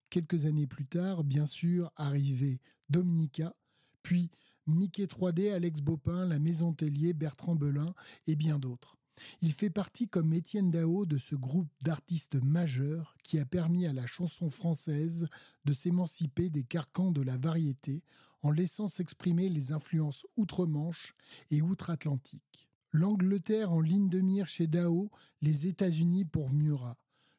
quelques 0.09 0.45
années 0.45 0.67
plus 0.67 0.85
tard, 0.85 1.23
bien 1.23 1.45
sûr, 1.45 1.91
arriver 1.95 2.59
Dominica, 2.89 3.55
puis 4.03 4.31
Mickey 4.65 5.05
3D, 5.05 5.53
Alex 5.53 5.81
Bopin, 5.81 6.25
La 6.25 6.39
Maison 6.39 6.73
Tellier, 6.73 7.13
Bertrand 7.13 7.55
Belin 7.55 7.93
et 8.27 8.35
bien 8.35 8.59
d'autres. 8.59 8.97
Il 9.41 9.53
fait 9.53 9.69
partie, 9.69 10.07
comme 10.07 10.33
Étienne 10.33 10.71
Dao, 10.71 11.05
de 11.05 11.17
ce 11.17 11.35
groupe 11.35 11.69
d'artistes 11.81 12.35
majeurs 12.35 13.15
qui 13.23 13.39
a 13.39 13.45
permis 13.45 13.87
à 13.87 13.93
la 13.93 14.05
chanson 14.05 14.49
française 14.49 15.27
de 15.65 15.73
s'émanciper 15.73 16.49
des 16.49 16.63
carcans 16.63 17.11
de 17.11 17.21
la 17.21 17.37
variété 17.37 18.03
en 18.43 18.51
laissant 18.51 18.87
s'exprimer 18.87 19.49
les 19.49 19.71
influences 19.71 20.25
outre-Manche 20.35 21.15
et 21.49 21.61
outre-Atlantique. 21.61 22.69
L'Angleterre 22.91 23.71
en 23.71 23.81
ligne 23.81 24.09
de 24.09 24.19
mire 24.19 24.47
chez 24.47 24.67
Dao, 24.67 25.09
les 25.41 25.67
États-Unis 25.67 26.25
pour 26.25 26.51
Murat. 26.51 26.97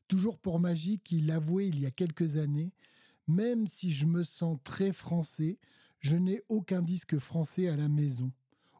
Toujours 0.08 0.38
pour 0.38 0.58
Magique, 0.58 1.12
il 1.12 1.30
avouait 1.30 1.68
il 1.68 1.78
y 1.78 1.84
a 1.84 1.90
quelques 1.90 2.38
années 2.38 2.72
Même 3.26 3.66
si 3.66 3.90
je 3.90 4.06
me 4.06 4.24
sens 4.24 4.58
très 4.64 4.94
français, 4.94 5.58
je 6.00 6.16
n'ai 6.16 6.40
aucun 6.48 6.80
disque 6.80 7.18
français 7.18 7.68
à 7.68 7.76
la 7.76 7.88
maison. 7.88 8.32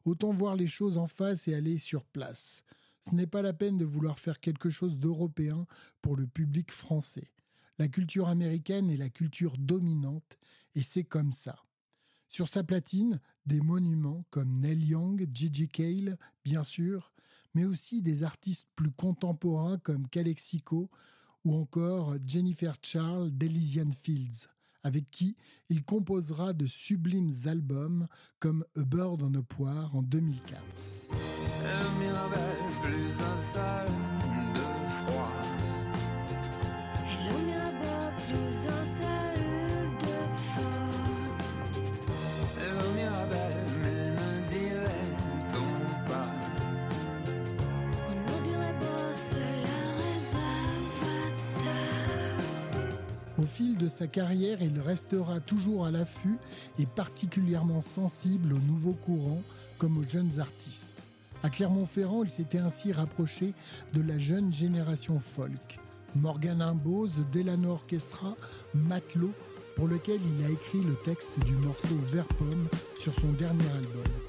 Autant 0.07 0.33
voir 0.33 0.57
les 0.57 0.67
choses 0.67 0.97
en 0.97 1.07
face 1.07 1.47
et 1.47 1.55
aller 1.55 1.79
sur 1.79 2.07
place. 2.07 2.63
Ce 3.03 3.15
n'est 3.15 3.27
pas 3.27 3.43
la 3.43 3.53
peine 3.53 3.77
de 3.77 3.85
vouloir 3.85 4.19
faire 4.19 4.41
quelque 4.41 4.71
chose 4.71 4.99
d'européen 4.99 5.67
pour 6.01 6.17
le 6.17 6.27
public 6.27 6.73
français. 6.73 7.31
La 7.79 7.89
culture 7.89 8.29
américaine 8.29 8.89
est 8.89 8.97
la 8.97 9.11
culture 9.11 9.59
dominante 9.59 10.39
et 10.75 10.83
c'est 10.83 11.05
comme 11.05 11.35
ça. 11.35 11.63
Sur 12.31 12.49
sa 12.49 12.65
platine, 12.65 13.21
des 13.45 13.61
monuments 13.61 14.25
comme 14.31 14.59
Neil 14.61 14.83
Young, 14.83 15.29
Gigi 15.33 15.69
Cale, 15.69 16.19
bien 16.45 16.65
sûr, 16.65 17.13
mais 17.55 17.67
aussi 17.67 18.01
des 18.01 18.23
artistes 18.23 18.67
plus 18.77 18.91
contemporains 18.91 19.79
comme 19.79 20.09
Calexico 20.09 20.91
ou 21.49 21.55
encore 21.55 22.15
Jennifer 22.27 22.75
Charles 22.83 23.31
d'Elysian 23.31 23.91
Fields, 23.91 24.49
avec 24.83 25.11
qui 25.11 25.35
il 25.71 25.83
composera 25.83 26.53
de 26.53 26.67
sublimes 26.67 27.33
albums 27.47 28.07
comme 28.39 28.67
A 28.77 28.83
Bird 28.85 29.23
on 29.23 29.35
a 29.35 29.43
Poire 29.43 29.97
en 29.97 30.03
2004. 30.03 30.61
De 53.79 53.89
sa 53.89 54.07
carrière, 54.07 54.61
il 54.61 54.79
restera 54.81 55.41
toujours 55.41 55.87
à 55.87 55.91
l'affût 55.91 56.37
et 56.79 56.87
particulièrement 56.87 57.81
sensible 57.81 58.53
aux 58.53 58.59
nouveaux 58.59 58.95
courants 58.95 59.43
comme 59.79 59.97
aux 59.99 60.09
jeunes 60.09 60.41
artistes. 60.41 61.03
À 61.43 61.51
Clermont-Ferrand, 61.51 62.25
il 62.25 62.31
s'était 62.31 62.59
ainsi 62.59 62.93
rapproché 62.93 63.55
de 63.95 64.03
la 64.03 64.19
jeune 64.19 64.53
génération 64.53 65.21
folk. 65.21 65.79
Morgan 66.17 66.61
Imbo, 66.61 67.07
The 67.07 67.31
Delano 67.33 67.73
Orchestra, 67.73 68.37
Matelot, 68.75 69.33
pour 69.77 69.87
lequel 69.87 70.21
il 70.25 70.45
a 70.45 70.51
écrit 70.51 70.83
le 70.83 70.97
texte 70.97 71.33
du 71.47 71.55
morceau 71.55 71.97
Vert 72.11 72.29
Pomme 72.29 72.69
sur 72.99 73.15
son 73.15 73.33
dernier 73.33 73.69
album. 73.77 74.28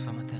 Asómate 0.00 0.34
a 0.34 0.38
la 0.38 0.39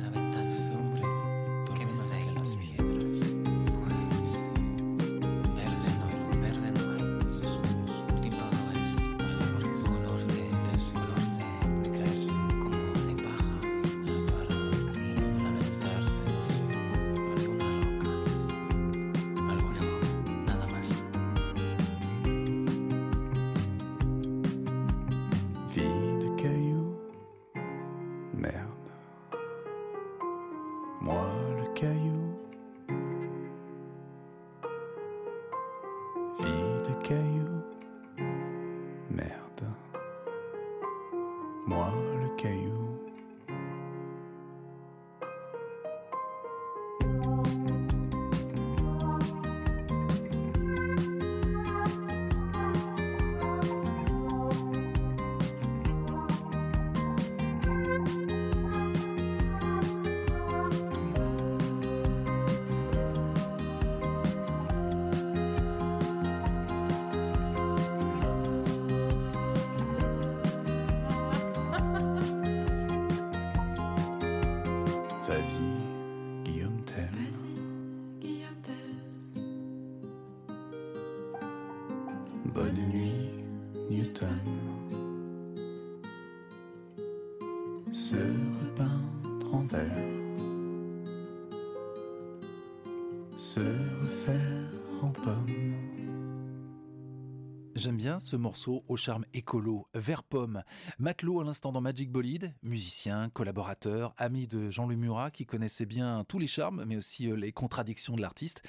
J'aime 97.81 97.97
bien 97.97 98.19
ce 98.19 98.37
morceau 98.37 98.85
au 98.89 98.97
charme 98.97 99.25
écolo, 99.33 99.87
vert 99.95 100.23
pomme. 100.23 100.65
Matelot 100.99 101.41
à 101.41 101.45
l'instant 101.45 101.73
dans 101.73 101.81
Magic 101.81 102.13
Bolide, 102.13 102.53
musicien, 102.63 103.31
collaborateur, 103.31 104.13
ami 104.19 104.47
de 104.47 104.69
Jean-Louis 104.69 104.99
Murat 104.99 105.31
qui 105.31 105.47
connaissait 105.47 105.87
bien 105.87 106.23
tous 106.29 106.39
les 106.39 106.47
charmes 106.47 106.85
mais 106.87 106.99
aussi 106.99 107.31
euh, 107.31 107.37
les 107.37 107.53
contradictions 107.53 108.17
de 108.17 108.21
l'artiste. 108.21 108.63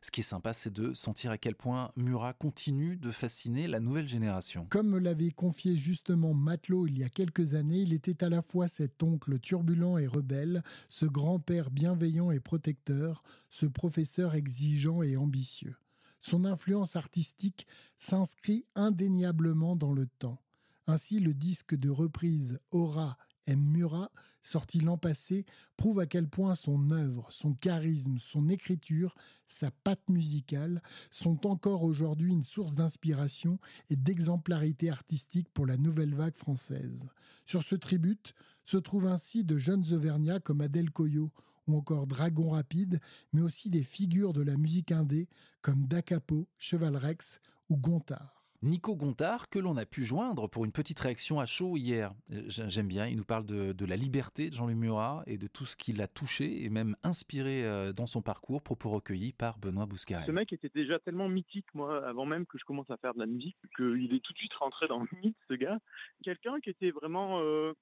Ce 0.00 0.10
qui 0.10 0.20
est 0.20 0.24
sympa, 0.24 0.54
c'est 0.54 0.72
de 0.72 0.94
sentir 0.94 1.30
à 1.30 1.36
quel 1.36 1.56
point 1.56 1.90
Murat 1.96 2.32
continue 2.32 2.96
de 2.96 3.10
fasciner 3.10 3.66
la 3.66 3.80
nouvelle 3.80 4.08
génération. 4.08 4.66
Comme 4.70 4.88
me 4.88 4.98
l'avait 4.98 5.30
confié 5.30 5.76
justement 5.76 6.32
Matelot 6.32 6.86
il 6.86 6.96
y 6.96 7.04
a 7.04 7.10
quelques 7.10 7.52
années, 7.52 7.80
il 7.80 7.92
était 7.92 8.24
à 8.24 8.30
la 8.30 8.40
fois 8.40 8.66
cet 8.66 9.02
oncle 9.02 9.38
turbulent 9.40 9.98
et 9.98 10.06
rebelle, 10.06 10.62
ce 10.88 11.04
grand-père 11.04 11.70
bienveillant 11.70 12.30
et 12.30 12.40
protecteur, 12.40 13.24
ce 13.50 13.66
professeur 13.66 14.34
exigeant 14.34 15.02
et 15.02 15.18
ambitieux. 15.18 15.76
Son 16.24 16.46
influence 16.46 16.96
artistique 16.96 17.66
s'inscrit 17.98 18.64
indéniablement 18.74 19.76
dans 19.76 19.92
le 19.92 20.06
temps. 20.06 20.38
Ainsi, 20.86 21.20
le 21.20 21.34
disque 21.34 21.74
de 21.74 21.90
reprise 21.90 22.60
Aura 22.70 23.18
M. 23.46 23.60
Murat, 23.60 24.10
sorti 24.40 24.80
l'an 24.80 24.96
passé, 24.96 25.44
prouve 25.76 26.00
à 26.00 26.06
quel 26.06 26.26
point 26.26 26.54
son 26.54 26.92
œuvre, 26.92 27.30
son 27.30 27.52
charisme, 27.52 28.18
son 28.18 28.48
écriture, 28.48 29.14
sa 29.46 29.70
patte 29.70 30.08
musicale 30.08 30.82
sont 31.10 31.46
encore 31.46 31.82
aujourd'hui 31.82 32.32
une 32.32 32.44
source 32.44 32.74
d'inspiration 32.74 33.58
et 33.90 33.96
d'exemplarité 33.96 34.88
artistique 34.88 35.50
pour 35.52 35.66
la 35.66 35.76
nouvelle 35.76 36.14
vague 36.14 36.36
française. 36.36 37.06
Sur 37.44 37.62
ce 37.62 37.74
tribute 37.74 38.34
se 38.64 38.78
trouvent 38.78 39.08
ainsi 39.08 39.44
de 39.44 39.58
jeunes 39.58 39.92
Auvergnats 39.92 40.40
comme 40.40 40.62
Adèle 40.62 40.90
Coyot 40.90 41.30
ou 41.66 41.76
encore 41.76 42.06
Dragon 42.06 42.50
Rapide, 42.50 43.00
mais 43.32 43.40
aussi 43.40 43.70
des 43.70 43.84
figures 43.84 44.32
de 44.32 44.42
la 44.42 44.56
musique 44.56 44.92
indé 44.92 45.28
comme 45.62 45.86
Dacapo, 45.86 46.46
Cheval 46.58 46.96
Rex 46.96 47.40
ou 47.68 47.76
Gontard. 47.76 48.44
Nico 48.64 48.96
Gontard, 48.96 49.50
que 49.50 49.58
l'on 49.58 49.76
a 49.76 49.84
pu 49.84 50.04
joindre 50.04 50.48
pour 50.48 50.64
une 50.64 50.72
petite 50.72 50.98
réaction 50.98 51.38
à 51.38 51.44
chaud 51.44 51.76
hier. 51.76 52.14
Euh, 52.32 52.44
J'aime 52.48 52.88
bien, 52.88 53.06
il 53.06 53.18
nous 53.18 53.24
parle 53.24 53.44
de, 53.44 53.72
de 53.72 53.84
la 53.84 53.94
liberté 53.94 54.48
de 54.48 54.54
Jean-Louis 54.54 54.74
Murat 54.74 55.22
et 55.26 55.36
de 55.36 55.46
tout 55.46 55.66
ce 55.66 55.76
qui 55.76 55.92
l'a 55.92 56.08
touché 56.08 56.64
et 56.64 56.70
même 56.70 56.96
inspiré 57.02 57.62
euh, 57.66 57.92
dans 57.92 58.06
son 58.06 58.22
parcours, 58.22 58.62
propos 58.62 58.88
recueillis 58.88 59.34
par 59.34 59.58
Benoît 59.58 59.84
Bouscarel. 59.84 60.24
Ce 60.26 60.32
mec 60.32 60.50
était 60.54 60.70
déjà 60.74 60.98
tellement 60.98 61.28
mythique, 61.28 61.66
moi, 61.74 62.08
avant 62.08 62.24
même 62.24 62.46
que 62.46 62.56
je 62.56 62.64
commence 62.64 62.88
à 62.90 62.96
faire 62.96 63.12
de 63.12 63.18
la 63.18 63.26
musique, 63.26 63.56
qu'il 63.76 64.14
est 64.14 64.20
tout 64.20 64.32
de 64.32 64.38
suite 64.38 64.54
rentré 64.54 64.88
dans 64.88 65.00
le 65.00 65.08
mythe, 65.22 65.36
ce 65.50 65.54
gars. 65.54 65.78
Quelqu'un 66.22 66.58
qui 66.60 66.70
était 66.70 66.90
vraiment 66.90 67.40
euh, 67.42 67.74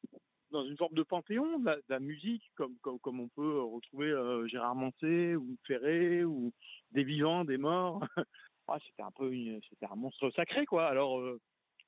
dans 0.53 0.65
une 0.65 0.77
forme 0.77 0.95
de 0.95 1.03
panthéon 1.03 1.59
de 1.59 1.83
la, 1.89 2.01
musique, 2.01 2.45
comme, 2.55 2.77
comme, 2.83 2.99
comme 3.01 3.21
on 3.21 3.29
peut 3.29 3.61
retrouver 3.61 4.11
euh, 4.11 4.47
Gérard 4.47 4.75
Manset 4.77 5.35
ou 5.37 5.57
Ferré 5.67 6.25
ou 6.25 6.53
des 6.93 7.05
vivants, 7.05 7.45
des 7.45 7.59
morts. 7.59 8.01
Ah, 8.69 8.79
c'était 8.87 9.03
un 9.03 9.11
peu 9.11 9.31
c'était 9.69 9.85
un 9.85 9.97
monstre 9.97 10.31
sacré 10.31 10.65
quoi 10.65 10.87
alors 10.87 11.21
euh, 11.21 11.39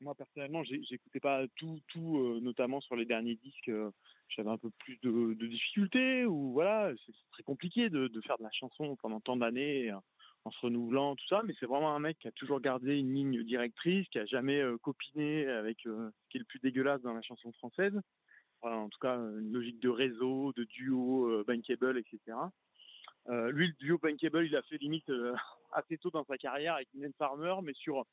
moi 0.01 0.15
personnellement 0.15 0.63
j'écoutais 0.65 1.19
pas 1.19 1.47
tout 1.57 1.81
tout 1.89 2.19
euh, 2.19 2.41
notamment 2.43 2.83
sur 2.83 2.95
les 2.95 3.07
derniers 3.07 3.37
disques 3.37 3.71
euh, 3.71 3.91
j'avais 4.29 4.51
un 4.51 4.59
peu 4.59 4.71
plus 4.79 4.99
de, 5.03 5.33
difficultés 5.47 6.27
ou 6.27 6.53
voilà 6.53 6.93
c'est 7.07 7.13
très 7.31 7.43
compliqué 7.43 7.89
de, 7.89 8.09
de 8.09 8.21
faire 8.21 8.37
de 8.37 8.43
la 8.43 8.51
chanson 8.53 8.97
pendant 8.97 9.21
tant 9.21 9.37
d'années 9.37 9.91
euh, 9.91 9.97
en 10.45 10.51
se 10.51 10.61
renouvelant 10.61 11.17
tout 11.17 11.27
ça 11.29 11.43
mais 11.45 11.55
c'est 11.59 11.67
vraiment 11.67 11.95
un 11.95 12.01
mec 12.01 12.19
qui 12.19 12.29
a 12.29 12.33
toujours 12.33 12.61
gardé 12.61 12.99
une 12.99 13.15
ligne 13.15 13.43
directrice 13.45 14.07
qui 14.09 14.19
a 14.19 14.27
jamais 14.27 14.61
euh, 14.61 14.77
copiné 14.79 15.47
avec 15.47 15.87
euh, 15.87 16.11
ce 16.11 16.29
qui 16.29 16.37
est 16.37 16.41
le 16.41 16.47
plus 16.47 16.61
dégueulasse 16.61 17.01
dans 17.01 17.15
la 17.15 17.23
chanson 17.23 17.51
française 17.53 17.99
En 18.73 18.89
tout 18.89 18.99
cas 18.99 19.17
une 19.17 19.53
logique 19.53 19.81
de 19.81 19.89
réseau 19.89 20.53
de 20.55 20.65
duo 20.65 21.29
euh, 21.29 21.45
bankable 21.47 21.99
etc 21.99 22.37
euh, 23.29 23.51
lui, 23.51 23.69
le 23.69 23.73
duo 23.75 23.99
Bankable, 23.99 24.47
il 24.47 24.57
a 24.57 24.63
fait 24.63 24.77
limite 24.79 25.09
euh, 25.11 25.35
assez 25.73 25.99
tôt 25.99 26.11
dans 26.11 26.25
sa 26.25 26.37
carrière 26.37 26.75
avec 26.75 26.89
Mylène 26.95 27.15
Farmer, 27.19 27.55
mais 27.63 27.75
sur 27.75 28.05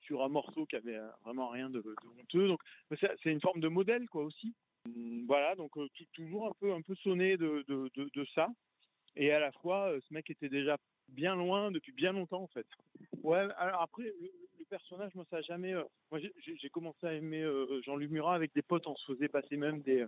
sur 0.00 0.22
un 0.22 0.28
morceau 0.28 0.66
qui 0.66 0.76
avait 0.76 0.96
euh, 0.96 1.08
vraiment 1.24 1.48
rien 1.48 1.70
de, 1.70 1.82
honteux. 2.20 2.46
Donc, 2.46 2.60
c'est 3.00 3.32
une 3.32 3.40
forme 3.40 3.60
de 3.60 3.68
modèle, 3.68 4.06
quoi, 4.08 4.24
aussi. 4.24 4.54
Hum, 4.86 5.24
Voilà, 5.26 5.54
donc 5.54 5.72
toujours 6.12 6.48
un 6.48 6.52
peu 6.60 6.72
un 6.72 6.82
peu 6.82 6.94
sonné 6.96 7.36
de, 7.36 7.64
de, 7.66 8.24
ça. 8.34 8.48
Et 9.16 9.32
à 9.32 9.38
la 9.38 9.52
fois, 9.52 9.94
ce 10.06 10.12
mec 10.12 10.28
était 10.28 10.48
déjà 10.48 10.76
bien 11.08 11.34
loin 11.36 11.70
depuis 11.70 11.92
bien 11.92 12.12
longtemps, 12.12 12.42
en 12.42 12.48
fait. 12.48 12.66
Ouais, 13.22 13.46
alors 13.56 13.82
après, 13.82 14.04
le, 14.04 14.30
personnage, 14.68 15.14
moi, 15.14 15.24
ça 15.30 15.36
a 15.36 15.42
jamais. 15.42 15.72
euh, 15.72 15.84
moi, 16.10 16.20
j'ai- 16.20 16.70
commencé 16.70 17.06
à 17.06 17.12
aimer 17.12 17.42
euh, 17.42 17.80
Jean-Luc 17.82 18.10
Murat 18.10 18.34
avec 18.34 18.52
des 18.54 18.62
potes, 18.62 18.86
on 18.86 18.96
se 18.96 19.12
faisait 19.12 19.28
passer 19.28 19.56
même 19.56 19.82
des 19.82 20.04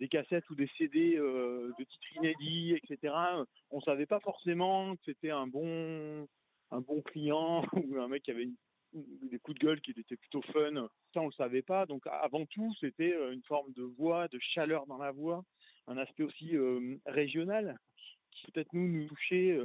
des 0.00 0.08
cassettes 0.08 0.48
ou 0.50 0.56
des 0.56 0.68
CD 0.76 1.16
euh, 1.16 1.72
de 1.78 1.84
titres 1.84 2.16
inédits, 2.16 2.74
etc. 2.74 3.14
On 3.70 3.80
savait 3.80 4.06
pas 4.06 4.18
forcément 4.18 4.96
que 4.96 5.02
c'était 5.04 5.30
un 5.30 5.46
bon, 5.46 6.26
un 6.72 6.80
bon 6.80 7.00
client 7.02 7.64
ou 7.74 7.96
un 8.00 8.08
mec 8.08 8.24
qui 8.24 8.32
avait 8.32 8.48
des 8.92 9.38
coups 9.38 9.58
de 9.58 9.64
gueule 9.64 9.80
qui 9.80 9.92
étaient 9.92 10.16
plutôt 10.16 10.42
fun. 10.52 10.88
Ça, 11.12 11.20
on 11.20 11.26
le 11.26 11.32
savait 11.32 11.62
pas. 11.62 11.86
Donc, 11.86 12.02
avant 12.08 12.44
tout, 12.46 12.74
c'était 12.80 13.14
euh, 13.14 13.32
une 13.32 13.44
forme 13.44 13.72
de 13.74 13.82
voix, 13.82 14.26
de 14.26 14.38
chaleur 14.40 14.86
dans 14.86 14.98
la 14.98 15.12
voix, 15.12 15.44
un 15.86 15.96
aspect 15.96 16.24
aussi 16.24 16.56
régional 17.06 17.78
qui 18.32 18.50
peut-être 18.50 18.72
nous 18.72 18.88
nous 18.88 19.06
touchait. 19.06 19.60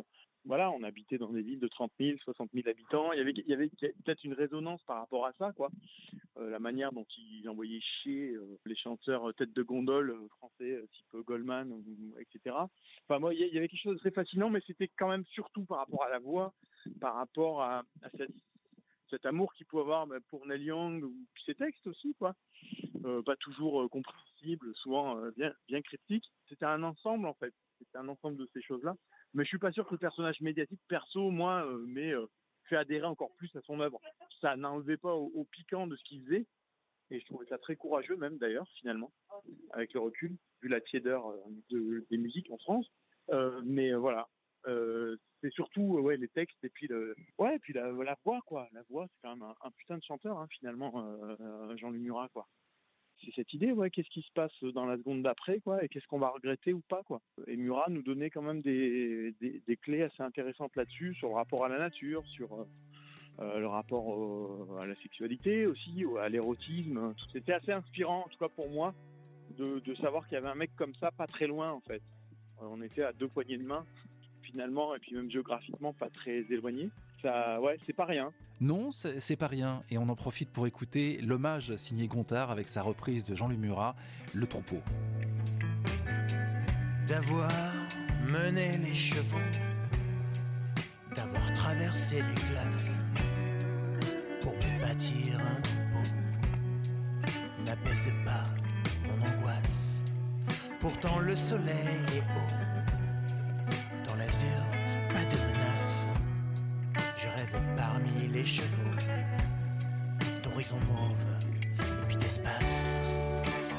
Voilà, 0.45 0.71
on 0.71 0.83
habitait 0.83 1.17
dans 1.17 1.31
des 1.31 1.41
villes 1.41 1.59
de 1.59 1.67
30 1.67 1.91
000, 1.99 2.17
60 2.23 2.49
000 2.53 2.67
habitants. 2.67 3.11
Il 3.11 3.19
y 3.47 3.53
avait, 3.53 3.69
peut-être 3.69 4.23
une 4.23 4.33
résonance 4.33 4.81
par 4.83 4.97
rapport 4.97 5.25
à 5.25 5.33
ça, 5.33 5.51
quoi. 5.53 5.69
Euh, 6.37 6.49
la 6.49 6.59
manière 6.59 6.93
dont 6.93 7.05
ils 7.17 7.47
envoyaient 7.49 7.81
chier 7.81 8.31
euh, 8.31 8.57
les 8.65 8.75
chanteurs 8.75 9.29
euh, 9.29 9.33
tête 9.33 9.51
de 9.51 9.63
gondole 9.63 10.15
français, 10.37 10.81
type 10.93 11.21
Goldman, 11.25 11.83
etc. 12.19 12.55
Enfin, 13.07 13.19
moi, 13.19 13.33
il 13.33 13.39
y, 13.39 13.57
avait 13.57 13.67
quelque 13.67 13.81
chose 13.81 13.95
de 13.95 13.99
très 13.99 14.11
fascinant, 14.11 14.49
mais 14.49 14.61
c'était 14.65 14.89
quand 14.97 15.09
même 15.09 15.25
surtout 15.25 15.65
par 15.65 15.79
rapport 15.79 16.03
à 16.03 16.09
la 16.09 16.19
voix, 16.19 16.53
par 17.01 17.15
rapport 17.15 17.61
à, 17.61 17.83
cet 19.09 19.25
amour 19.25 19.53
qu'il 19.55 19.65
pouvait 19.65 19.81
avoir 19.81 20.07
bah, 20.07 20.17
pour 20.29 20.45
Neil 20.45 20.63
Young, 20.63 21.03
ou 21.03 21.13
ses 21.45 21.55
textes 21.55 21.85
aussi, 21.87 22.15
quoi. 22.17 22.35
Pas 23.25 23.35
toujours 23.37 23.89
compréhensibles, 23.89 24.75
souvent 24.75 25.19
bien, 25.35 25.53
bien 25.67 25.81
critiques. 25.81 26.29
C'était 26.47 26.65
un 26.65 26.83
ensemble, 26.83 27.27
en 27.27 27.33
fait. 27.33 27.53
C'était 27.79 27.97
un 27.97 28.07
ensemble 28.07 28.37
de 28.37 28.47
ces 28.53 28.61
choses-là. 28.61 28.95
Mais 29.33 29.43
je 29.43 29.49
suis 29.49 29.59
pas 29.59 29.71
sûr 29.71 29.85
que 29.85 29.93
le 29.93 29.99
personnage 29.99 30.41
médiatique, 30.41 30.81
perso, 30.87 31.29
moi, 31.29 31.65
euh, 31.65 31.85
euh, 31.97 32.27
fait 32.63 32.75
adhérer 32.75 33.05
encore 33.05 33.33
plus 33.35 33.53
à 33.55 33.61
son 33.61 33.79
œuvre. 33.79 33.99
Ça 34.41 34.55
n'enlevait 34.55 34.97
pas 34.97 35.13
au, 35.13 35.43
piquant 35.51 35.87
de 35.87 35.95
ce 35.95 36.03
qu'il 36.03 36.23
faisait. 36.23 36.45
Et 37.11 37.19
je 37.19 37.25
trouvais 37.25 37.45
ça 37.47 37.57
très 37.57 37.75
courageux, 37.75 38.15
même 38.15 38.37
d'ailleurs, 38.37 38.67
finalement, 38.75 39.11
avec 39.71 39.93
le 39.93 39.99
recul, 39.99 40.37
vu 40.61 40.69
la 40.69 40.81
tiédeur 40.81 41.27
euh, 41.27 41.37
de- 41.69 42.05
des 42.11 42.17
musiques 42.17 42.51
en 42.51 42.57
France. 42.57 42.87
Euh, 43.31 43.61
mais 43.65 43.93
voilà. 43.93 44.27
C'est 45.41 45.53
surtout 45.53 45.99
ouais, 45.99 46.17
les 46.17 46.27
textes 46.27 46.61
et 46.63 46.69
puis, 46.69 46.89
ouais, 47.37 47.57
puis 47.59 47.73
la, 47.73 47.91
voix, 48.25 48.41
quoi. 48.45 48.67
La 48.73 48.83
voix, 48.89 49.07
c'est 49.07 49.21
quand 49.23 49.35
même 49.35 49.53
un, 49.61 49.71
putain 49.71 49.97
de 49.97 50.03
chanteur, 50.03 50.37
hein, 50.37 50.47
finalement, 50.49 50.91
Jean-Luc 51.77 52.01
Murat, 52.01 52.27
quoi. 52.29 52.45
C'est 53.25 53.33
cette 53.35 53.53
idée, 53.53 53.71
ouais, 53.73 53.89
qu'est-ce 53.89 54.09
qui 54.09 54.21
se 54.21 54.31
passe 54.33 54.51
dans 54.73 54.85
la 54.85 54.97
seconde 54.97 55.23
d'après, 55.23 55.59
quoi, 55.59 55.83
et 55.83 55.89
qu'est-ce 55.89 56.07
qu'on 56.07 56.19
va 56.19 56.29
regretter 56.29 56.73
ou 56.73 56.79
pas, 56.79 57.03
quoi. 57.03 57.21
Et 57.47 57.57
Murat 57.57 57.87
nous 57.89 58.01
donnait 58.01 58.29
quand 58.29 58.41
même 58.41 58.61
des, 58.61 59.33
des, 59.41 59.77
clés 59.77 60.03
assez 60.03 60.23
intéressantes 60.23 60.75
là-dessus, 60.75 61.13
sur 61.15 61.29
le 61.29 61.35
rapport 61.35 61.65
à 61.65 61.69
la 61.69 61.79
nature, 61.79 62.25
sur 62.27 62.53
euh, 62.53 62.65
euh, 63.39 63.59
le 63.59 63.67
rapport 63.67 64.79
à 64.79 64.85
la 64.85 64.95
sexualité 64.97 65.67
aussi, 65.67 66.05
au- 66.05 66.17
à 66.17 66.29
l'érotisme. 66.29 67.13
C'était 67.33 67.53
assez 67.53 67.71
inspirant, 67.73 68.23
en 68.25 68.29
tout 68.29 68.37
cas 68.39 68.49
pour 68.49 68.69
moi, 68.69 68.93
de, 69.57 69.79
de 69.79 69.95
savoir 69.95 70.25
qu'il 70.27 70.35
y 70.35 70.37
avait 70.37 70.47
un 70.49 70.55
mec 70.55 70.71
comme 70.77 70.95
ça, 70.95 71.11
pas 71.11 71.27
très 71.27 71.47
loin, 71.47 71.71
en 71.71 71.81
fait. 71.81 72.01
Euh, 72.61 72.67
On 72.71 72.81
était 72.81 73.03
à 73.03 73.11
deux 73.11 73.27
poignées 73.27 73.57
de 73.57 73.63
main, 73.63 73.85
finalement, 74.43 74.95
et 74.95 74.99
puis 74.99 75.13
même 75.13 75.29
géographiquement, 75.29 75.91
pas 75.93 76.09
très 76.09 76.39
éloigné. 76.49 76.89
Ça, 77.21 77.59
ouais, 77.61 77.77
c'est 77.85 77.93
pas 77.93 78.05
rien. 78.05 78.31
Non, 78.61 78.91
c'est 78.91 79.35
pas 79.35 79.47
rien, 79.47 79.83
et 79.89 79.97
on 79.97 80.07
en 80.09 80.15
profite 80.15 80.49
pour 80.51 80.67
écouter 80.67 81.19
l'hommage 81.21 81.75
signé 81.77 82.07
Gontard 82.07 82.51
avec 82.51 82.67
sa 82.67 82.81
reprise 82.81 83.25
de 83.25 83.35
Jean-Louis 83.35 83.57
Murat, 83.57 83.95
Le 84.33 84.47
Troupeau. 84.47 84.81
d'avoir 87.07 87.51
mené 88.27 88.77
les 88.85 88.93
chevaux, 88.93 89.37
d'avoir 91.15 91.51
traversé 91.53 92.17
les 92.21 92.51
glaces 92.51 92.99
pour 94.41 94.53
me 94.53 94.79
bâtir 94.81 95.39
un 95.39 95.61
troupeau, 95.61 96.05
n'apaisait 97.65 98.13
pas 98.23 98.43
mon 99.07 99.25
angoisse. 99.25 100.01
Pourtant 100.79 101.17
le 101.19 101.35
soleil 101.35 102.05
est 102.15 102.37
haut, 102.37 102.55
dans 104.07 104.15
l'azur, 104.15 104.61
pas 105.11 105.25
de 105.25 105.48
les 108.33 108.45
chevaux, 108.45 108.95
d'horizon 110.43 110.79
mauve 110.87 111.15
et 111.79 112.05
puis 112.07 112.17
d'espace. 112.17 112.95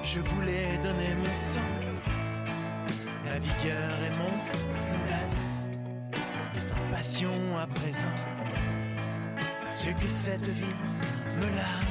Je 0.02 0.20
voulais 0.20 0.78
donner 0.82 1.14
mon 1.14 1.34
sang 1.34 1.90
ma 3.24 3.38
vigueur 3.38 3.92
et 4.06 4.18
mon 4.18 4.34
audace, 4.98 5.70
mais 6.52 6.60
sans 6.60 6.90
passion 6.90 7.34
à 7.62 7.66
présent. 7.66 8.16
Dieu 9.80 9.92
que 9.92 10.06
cette 10.06 10.48
vie 10.48 10.76
me 11.36 11.46
lasse. 11.56 11.89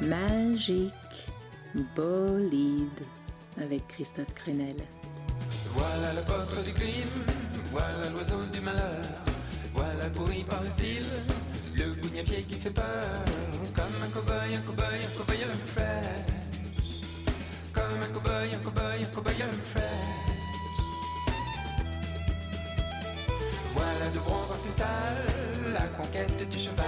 Magique 0.00 0.92
bolide 1.96 3.02
avec 3.60 3.86
Christophe 3.88 4.32
Crenel. 4.34 4.76
Voilà 5.72 6.12
l'apôtre 6.12 6.62
du 6.62 6.72
crime, 6.72 7.04
voilà 7.72 8.08
l'oiseau 8.10 8.44
du 8.52 8.60
malheur, 8.60 9.04
voilà 9.74 10.08
bruit 10.10 10.44
par 10.44 10.62
le 10.62 10.68
style, 10.68 11.06
le 11.74 11.92
bougnafier 11.94 12.42
qui 12.44 12.54
fait 12.54 12.70
peur, 12.70 12.84
comme 13.74 13.84
un 14.02 14.08
cow-boy, 14.08 14.54
un 14.54 14.60
cow-boy, 14.60 15.04
un 15.04 15.18
cow-boy 15.18 15.42
à 15.42 15.46
l'homme 15.46 15.66
fraîche, 15.66 16.06
comme 17.72 18.00
un 18.00 18.12
cow-boy, 18.12 18.54
un 18.54 18.58
cow-boy, 18.58 19.02
un 19.02 19.14
cow-boy 19.14 19.42
à 19.42 19.46
l'homme 19.46 19.64
fraîche. 19.72 19.84
Voilà 23.74 24.10
de 24.14 24.18
bronze 24.20 24.52
en 24.52 24.58
cristal, 24.62 25.16
la 25.72 25.86
conquête 25.88 26.48
du 26.48 26.58
cheval, 26.58 26.86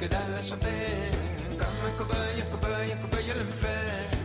Que 0.04 0.10
dalle 0.10 0.36
à 0.38 0.44
chanter. 0.44 0.86
Comme 1.58 1.80
un 1.88 1.92
cow-boy, 1.98 2.42
un 2.42 3.34
l'homme 3.34 4.23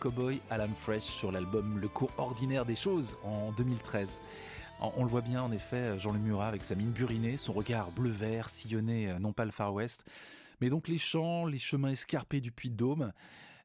Cowboy 0.00 0.40
à 0.50 0.56
l'âme 0.56 0.74
fraîche 0.74 1.04
sur 1.04 1.30
l'album 1.30 1.78
Le 1.78 1.86
cours 1.86 2.10
ordinaire 2.18 2.64
des 2.64 2.74
choses 2.74 3.16
en 3.22 3.52
2013. 3.52 4.18
On 4.80 5.04
le 5.04 5.10
voit 5.10 5.20
bien 5.20 5.42
en 5.42 5.52
effet, 5.52 5.96
Jean-Louis 5.96 6.20
Murat 6.20 6.48
avec 6.48 6.64
sa 6.64 6.74
mine 6.74 6.90
burinée, 6.90 7.36
son 7.36 7.52
regard 7.52 7.92
bleu-vert 7.92 8.48
sillonnait 8.48 9.10
euh, 9.10 9.18
non 9.20 9.32
pas 9.32 9.44
le 9.44 9.52
Far 9.52 9.72
West, 9.72 10.02
mais 10.60 10.70
donc 10.70 10.88
les 10.88 10.98
champs, 10.98 11.46
les 11.46 11.58
chemins 11.58 11.90
escarpés 11.90 12.40
du 12.40 12.50
Puy-de-Dôme. 12.50 13.12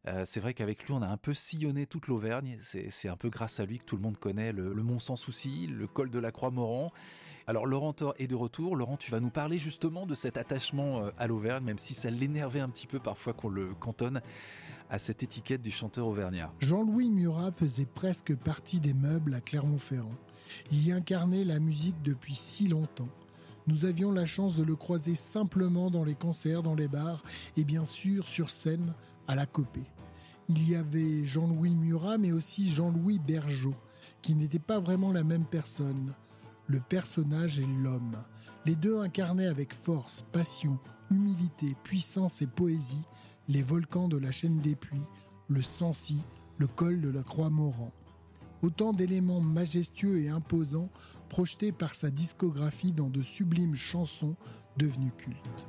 Euh, 0.08 0.24
c'est 0.26 0.40
vrai 0.40 0.54
qu'avec 0.54 0.84
lui, 0.86 0.94
on 0.94 1.02
a 1.02 1.08
un 1.08 1.18
peu 1.18 1.34
sillonné 1.34 1.88
toute 1.88 2.08
l'Auvergne. 2.08 2.58
C'est 2.62 2.92
c'est 2.92 3.10
un 3.10 3.18
peu 3.18 3.30
grâce 3.30 3.60
à 3.60 3.66
lui 3.66 3.80
que 3.80 3.86
tout 3.86 3.96
le 3.96 4.04
monde 4.04 4.18
connaît 4.18 4.52
le, 4.52 4.74
le 4.74 4.84
Mont 4.84 5.00
Sans 5.00 5.16
Souci, 5.16 5.66
le 5.66 5.88
col 5.88 6.12
de 6.12 6.20
la 6.20 6.32
Croix-Moran. 6.32 6.92
Alors 7.48 7.66
Laurent 7.66 7.94
Thor 7.94 8.14
est 8.20 8.28
de 8.28 8.36
retour. 8.36 8.76
Laurent, 8.76 8.98
tu 8.98 9.10
vas 9.10 9.20
nous 9.20 9.30
parler 9.32 9.58
justement 9.58 10.06
de 10.06 10.14
cet 10.14 10.38
attachement 10.38 11.00
euh, 11.00 11.10
à 11.18 11.26
l'Auvergne, 11.26 11.64
même 11.64 11.80
si 11.80 11.96
ça 11.96 12.12
l'énervait 12.12 12.60
un 12.60 12.70
petit 12.70 12.88
peu 12.88 13.00
parfois 13.00 13.34
qu'on 13.34 13.50
le 13.50 13.74
cantonne 13.74 14.22
à 14.90 15.00
cette 15.00 15.24
étiquette 15.24 15.62
du 15.62 15.72
chanteur 15.72 16.08
auvergnat. 16.08 16.52
Jean-Louis 16.60 17.10
Murat 17.10 17.52
faisait 17.52 17.86
presque 17.86 18.36
partie 18.36 18.80
des 18.80 18.94
meubles 18.94 19.34
à 19.34 19.42
Clermont-Ferrand. 19.42 20.16
Il 20.72 20.88
y 20.88 20.92
incarnait 20.92 21.44
la 21.44 21.60
musique 21.60 22.02
depuis 22.04 22.36
si 22.36 22.68
longtemps. 22.68 23.10
Nous 23.68 23.86
avions 23.86 24.12
la 24.12 24.28
chance 24.28 24.56
de 24.56 24.64
le 24.64 24.76
croiser 24.76 25.16
simplement 25.16 25.90
dans 25.90 26.04
les 26.04 26.14
concerts, 26.14 26.62
dans 26.62 26.76
les 26.76 26.88
bars 26.88 27.24
et 27.58 27.64
bien 27.64 27.84
sûr 27.84 28.28
sur 28.28 28.52
scène 28.52 28.94
à 29.28 29.36
la 29.36 29.48
Copée. 29.48 29.90
Il 30.48 30.70
y 30.70 30.76
avait 30.76 31.26
Jean-Louis 31.26 31.76
Murat 31.76 32.20
mais 32.20 32.32
aussi 32.32 32.70
Jean-Louis 32.70 33.20
Bergeau, 33.20 33.74
qui 34.22 34.36
n'était 34.36 34.60
pas 34.60 34.80
vraiment 34.80 35.12
la 35.12 35.24
même 35.24 35.46
personne. 35.46 36.14
Le 36.68 36.80
personnage 36.80 37.60
et 37.60 37.66
l'homme. 37.84 38.18
Les 38.66 38.76
deux 38.76 39.00
incarnaient 39.00 39.48
avec 39.48 39.74
force, 39.74 40.24
passion, 40.32 40.80
humilité, 41.12 41.76
puissance 41.84 42.42
et 42.42 42.48
poésie 42.48 43.04
les 43.48 43.62
volcans 43.62 44.08
de 44.08 44.18
la 44.18 44.32
chaîne 44.32 44.60
des 44.60 44.76
puits, 44.76 45.06
le 45.48 45.62
Sancy, 45.62 46.22
le 46.58 46.68
col 46.68 47.02
de 47.02 47.10
la 47.10 47.24
Croix-Moran. 47.24 47.92
Autant 48.62 48.94
d'éléments 48.94 49.42
majestueux 49.42 50.22
et 50.22 50.30
imposants 50.30 50.90
projetés 51.30 51.72
par 51.72 51.94
sa 51.94 52.10
discographie 52.10 52.94
dans 52.94 53.10
de 53.10 53.22
sublimes 53.22 53.76
chansons 53.76 54.36
devenues 54.78 55.12
cultes. 55.18 55.68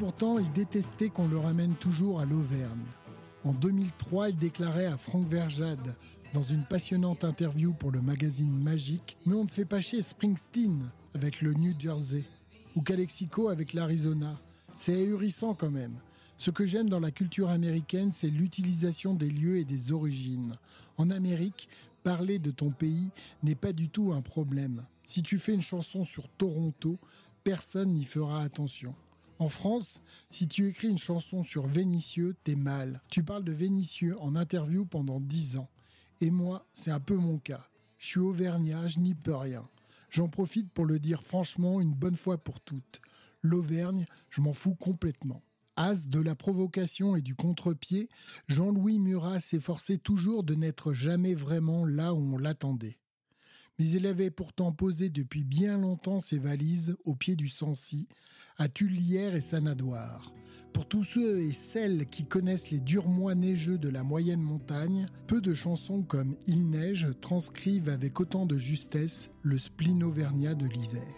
Pourtant, 0.00 0.38
il 0.38 0.48
détestait 0.52 1.10
qu'on 1.10 1.28
le 1.28 1.36
ramène 1.36 1.74
toujours 1.74 2.20
à 2.20 2.24
l'Auvergne. 2.24 2.86
En 3.44 3.52
2003, 3.52 4.30
il 4.30 4.38
déclarait 4.38 4.86
à 4.86 4.96
Franck 4.96 5.28
Verjade, 5.28 5.94
dans 6.32 6.42
une 6.42 6.64
passionnante 6.64 7.22
interview 7.22 7.74
pour 7.74 7.90
le 7.90 8.00
magazine 8.00 8.50
Magique, 8.50 9.18
Mais 9.26 9.34
on 9.34 9.44
ne 9.44 9.50
fait 9.50 9.66
pas 9.66 9.82
chier 9.82 10.00
Springsteen 10.00 10.88
avec 11.14 11.42
le 11.42 11.52
New 11.52 11.74
Jersey, 11.78 12.24
ou 12.74 12.80
Calexico 12.80 13.48
avec 13.48 13.74
l'Arizona. 13.74 14.40
C'est 14.74 14.94
ahurissant 14.94 15.52
quand 15.52 15.70
même. 15.70 15.96
Ce 16.38 16.50
que 16.50 16.64
j'aime 16.64 16.88
dans 16.88 17.00
la 17.00 17.10
culture 17.10 17.50
américaine, 17.50 18.10
c'est 18.10 18.30
l'utilisation 18.30 19.12
des 19.12 19.28
lieux 19.28 19.58
et 19.58 19.64
des 19.64 19.92
origines. 19.92 20.54
En 20.96 21.10
Amérique, 21.10 21.68
parler 22.04 22.38
de 22.38 22.50
ton 22.50 22.70
pays 22.70 23.10
n'est 23.42 23.54
pas 23.54 23.74
du 23.74 23.90
tout 23.90 24.14
un 24.14 24.22
problème. 24.22 24.82
Si 25.04 25.22
tu 25.22 25.38
fais 25.38 25.52
une 25.52 25.60
chanson 25.60 26.04
sur 26.04 26.26
Toronto, 26.38 26.98
personne 27.44 27.90
n'y 27.90 28.04
fera 28.04 28.40
attention. 28.40 28.94
En 29.40 29.48
France, 29.48 30.02
si 30.28 30.48
tu 30.48 30.68
écris 30.68 30.88
une 30.88 30.98
chanson 30.98 31.42
sur 31.42 31.66
Vénitieux, 31.66 32.36
t'es 32.44 32.56
mal. 32.56 33.00
Tu 33.10 33.24
parles 33.24 33.42
de 33.42 33.52
Vénitieux 33.52 34.14
en 34.20 34.36
interview 34.36 34.84
pendant 34.84 35.18
10 35.18 35.56
ans. 35.56 35.70
Et 36.20 36.30
moi, 36.30 36.66
c'est 36.74 36.90
un 36.90 37.00
peu 37.00 37.16
mon 37.16 37.38
cas. 37.38 37.66
Je 37.96 38.06
suis 38.06 38.20
auvergnat, 38.20 38.88
je 38.88 38.98
n'y 38.98 39.14
peux 39.14 39.34
rien. 39.34 39.66
J'en 40.10 40.28
profite 40.28 40.70
pour 40.70 40.84
le 40.84 40.98
dire 40.98 41.22
franchement 41.22 41.80
une 41.80 41.94
bonne 41.94 42.18
fois 42.18 42.36
pour 42.36 42.60
toutes. 42.60 43.00
L'Auvergne, 43.40 44.04
je 44.28 44.42
m'en 44.42 44.52
fous 44.52 44.74
complètement. 44.74 45.42
As 45.76 46.10
de 46.10 46.20
la 46.20 46.34
provocation 46.34 47.16
et 47.16 47.22
du 47.22 47.34
contre-pied, 47.34 48.10
Jean-Louis 48.48 48.98
Murat 48.98 49.40
s'efforçait 49.40 49.96
toujours 49.96 50.44
de 50.44 50.54
n'être 50.54 50.92
jamais 50.92 51.34
vraiment 51.34 51.86
là 51.86 52.12
où 52.12 52.18
on 52.18 52.36
l'attendait. 52.36 52.98
Mais 53.78 53.88
il 53.88 54.06
avait 54.06 54.30
pourtant 54.30 54.72
posé 54.72 55.08
depuis 55.08 55.44
bien 55.44 55.78
longtemps 55.78 56.20
ses 56.20 56.38
valises 56.38 56.94
au 57.06 57.14
pied 57.14 57.36
du 57.36 57.48
Sancy, 57.48 58.06
à 58.60 58.68
Tullière 58.68 59.34
et 59.34 59.40
Sanadoire. 59.40 60.34
Pour 60.74 60.86
tous 60.86 61.02
ceux 61.02 61.40
et 61.40 61.52
celles 61.52 62.06
qui 62.06 62.26
connaissent 62.26 62.70
les 62.70 62.78
durs 62.78 63.08
mois 63.08 63.34
neigeux 63.34 63.78
de 63.78 63.88
la 63.88 64.02
moyenne 64.02 64.42
montagne, 64.42 65.08
peu 65.26 65.40
de 65.40 65.54
chansons 65.54 66.02
comme 66.02 66.36
Il 66.46 66.70
neige 66.70 67.06
transcrivent 67.22 67.88
avec 67.88 68.20
autant 68.20 68.44
de 68.44 68.58
justesse 68.58 69.30
le 69.42 69.56
spleen 69.56 70.04
auvergnat 70.04 70.54
de 70.54 70.66
l'hiver. 70.66 71.08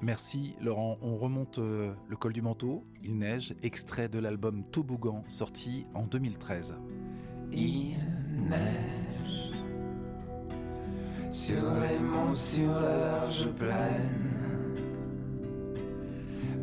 Merci 0.00 0.54
Laurent. 0.62 0.96
On 1.02 1.16
remonte 1.16 1.58
euh, 1.58 1.92
le 2.08 2.16
col 2.16 2.32
du 2.32 2.40
manteau, 2.40 2.86
il 3.04 3.18
neige, 3.18 3.54
extrait 3.62 4.08
de 4.08 4.18
l'album 4.18 4.64
Toboggan 4.72 5.22
sorti 5.28 5.84
en 5.92 6.06
2013. 6.06 6.76
Il 7.52 7.98
neige 8.48 9.50
sur 11.30 11.74
les 11.74 11.98
monts, 11.98 12.34
sur 12.34 12.72
la 12.72 12.96
large 12.96 13.50
plaine. 13.50 14.39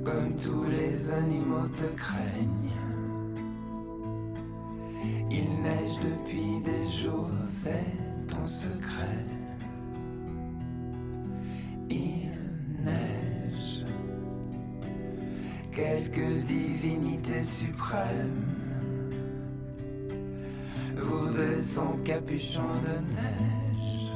Comme 0.08 0.36
tous 0.38 0.64
les 0.70 1.12
animaux 1.12 1.68
te 1.68 1.86
craignent. 1.98 2.72
Il 5.30 5.50
neige 5.62 5.98
depuis 6.02 6.62
des 6.62 6.88
jours, 6.90 7.30
c'est 7.46 7.92
ton 8.26 8.46
secret. 8.46 9.26
Il 11.90 12.32
neige. 12.86 13.84
Quelques 15.74 16.46
divinités 16.46 17.44
suprêmes 17.44 18.46
voudrait 20.96 21.62
son 21.62 21.98
capuchon 22.06 22.70
de 22.86 22.98
neige 23.14 24.12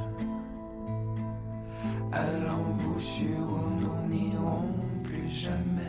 à 2.14 2.26
l'embouchure 2.46 3.60
où 3.60 3.82
nous 3.82 4.08
n'irons 4.08 4.74
plus 5.04 5.30
jamais. 5.30 5.81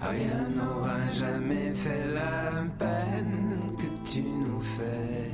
Rien 0.00 0.48
n'aura 0.54 1.10
jamais 1.12 1.74
fait 1.74 2.06
la 2.14 2.64
peine 2.78 3.74
que 3.76 4.10
tu 4.10 4.22
nous 4.22 4.60
fais. 4.60 5.32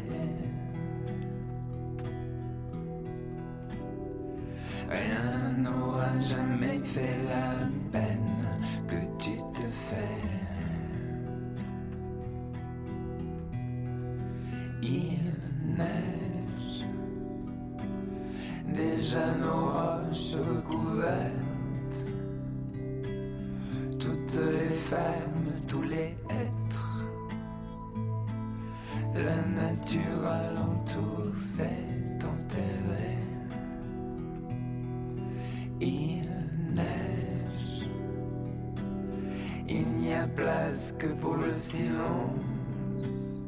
Rien 4.89 5.59
n'aura 5.59 6.19
jamais 6.21 6.81
fait 6.83 7.17
la 7.29 7.69
peine 7.93 8.47
que 8.89 9.14
le 41.55 41.61
silence 41.61 43.41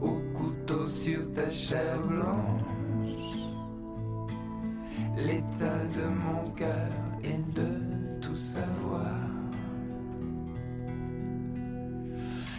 au 0.00 0.14
couteau 0.36 0.86
sur 0.86 1.32
ta 1.32 1.48
chair 1.48 1.98
blanche. 2.00 3.38
L'état 5.16 5.80
de 5.96 6.06
mon 6.24 6.50
cœur 6.50 6.90
est 7.22 7.54
de 7.54 7.70
tout 8.20 8.36
savoir. 8.36 9.20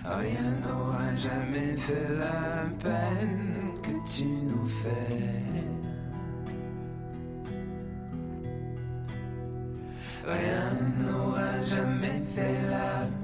Rien 0.06 0.50
n'aura 0.64 1.16
jamais 1.16 1.76
fait 1.76 2.08
la 2.18 2.66
peine 2.84 3.74
que 3.84 3.96
tu 4.12 4.26
nous 4.26 4.68
fais. 4.68 5.50
Rien 10.26 10.72
n'aura 11.04 11.60
jamais 11.62 12.22
fait 12.34 12.62
la 12.70 13.19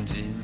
Benjamin. 0.00 0.39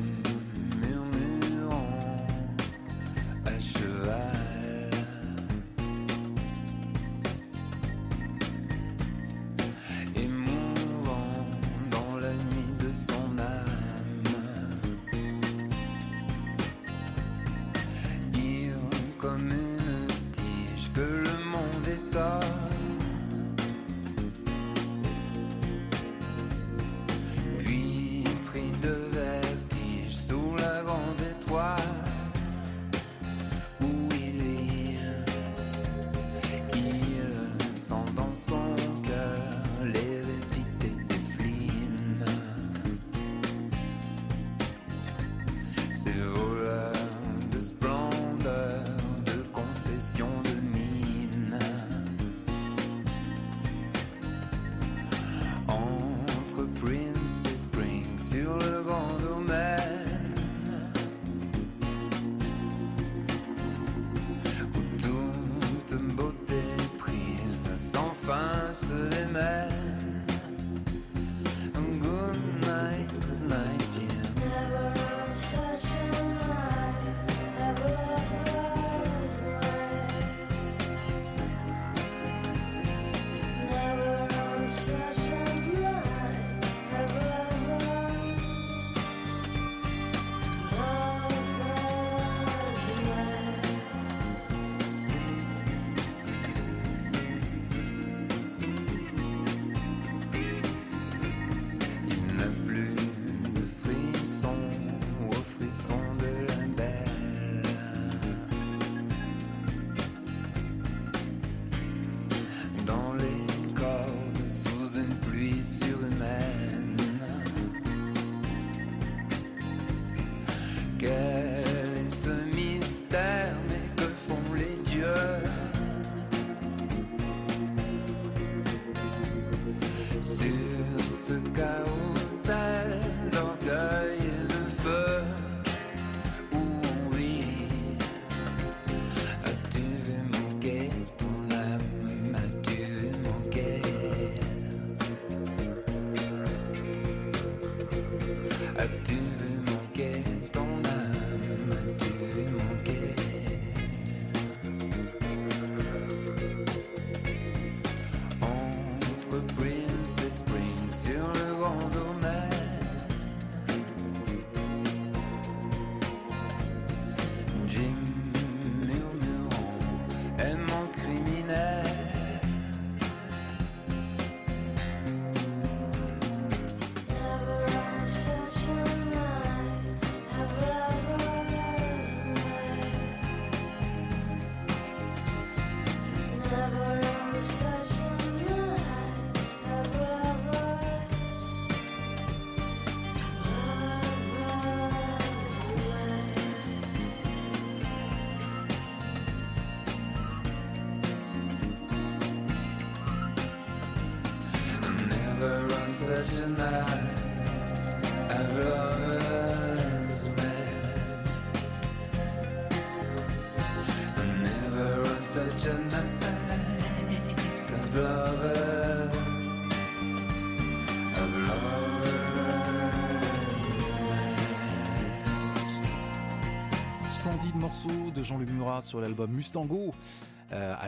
Splendide 227.11 227.57
morceau 227.57 227.89
de 228.15 228.23
Jean-Luc 228.23 228.51
Murat 228.51 228.83
sur 228.83 229.01
l'album 229.01 229.31
Mustango. 229.33 229.93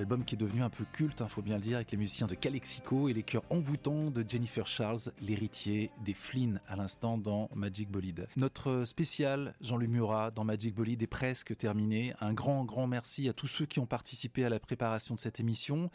Album 0.09 0.25
qui 0.25 0.37
est 0.37 0.39
devenu 0.39 0.63
un 0.63 0.71
peu 0.71 0.87
culte, 0.91 1.21
il 1.23 1.29
faut 1.29 1.43
bien 1.43 1.57
le 1.57 1.61
dire, 1.61 1.77
avec 1.77 1.91
les 1.91 1.99
musiciens 1.99 2.27
de 2.27 2.35
Calexico 2.35 3.11
et 3.11 3.13
les 3.13 3.23
chœurs 3.23 3.45
envoûtants 3.51 4.11
de 4.11 4.25
Jennifer 4.27 4.67
Charles, 4.67 5.13
l'héritier 5.21 5.91
des 6.03 6.15
Flynn 6.15 6.63
à 6.67 6.77
l'instant 6.77 7.19
dans 7.19 7.51
Magic 7.55 7.91
Bolide. 7.91 8.27
Notre 8.35 8.85
spécial 8.85 9.55
Jean-Luc 9.61 9.91
Murat 9.91 10.31
dans 10.31 10.45
Magic 10.45 10.75
Bolide 10.75 11.03
est 11.03 11.07
presque 11.07 11.55
terminé. 11.59 12.15
Un 12.23 12.33
grand, 12.33 12.65
grand 12.65 12.87
merci 12.87 13.29
à 13.29 13.35
tous 13.35 13.49
ceux 13.49 13.67
qui 13.67 13.81
ont 13.81 13.87
participé 13.87 14.47
à 14.47 14.49
la 14.49 14.59
préparation 14.59 15.15
de 15.15 15.21
cette 15.21 15.41
émission. 15.41 15.91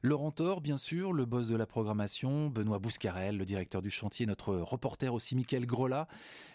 Laurent 0.00 0.30
Thor, 0.30 0.62
bien 0.62 0.78
sûr, 0.78 1.12
le 1.12 1.26
boss 1.26 1.48
de 1.48 1.56
la 1.58 1.66
programmation, 1.66 2.48
Benoît 2.48 2.78
Bouscarel, 2.78 3.36
le 3.36 3.44
directeur 3.44 3.82
du 3.82 3.90
chantier, 3.90 4.24
notre 4.24 4.54
reporter 4.54 5.12
aussi, 5.12 5.36
Michael 5.36 5.66
Grola, 5.66 6.08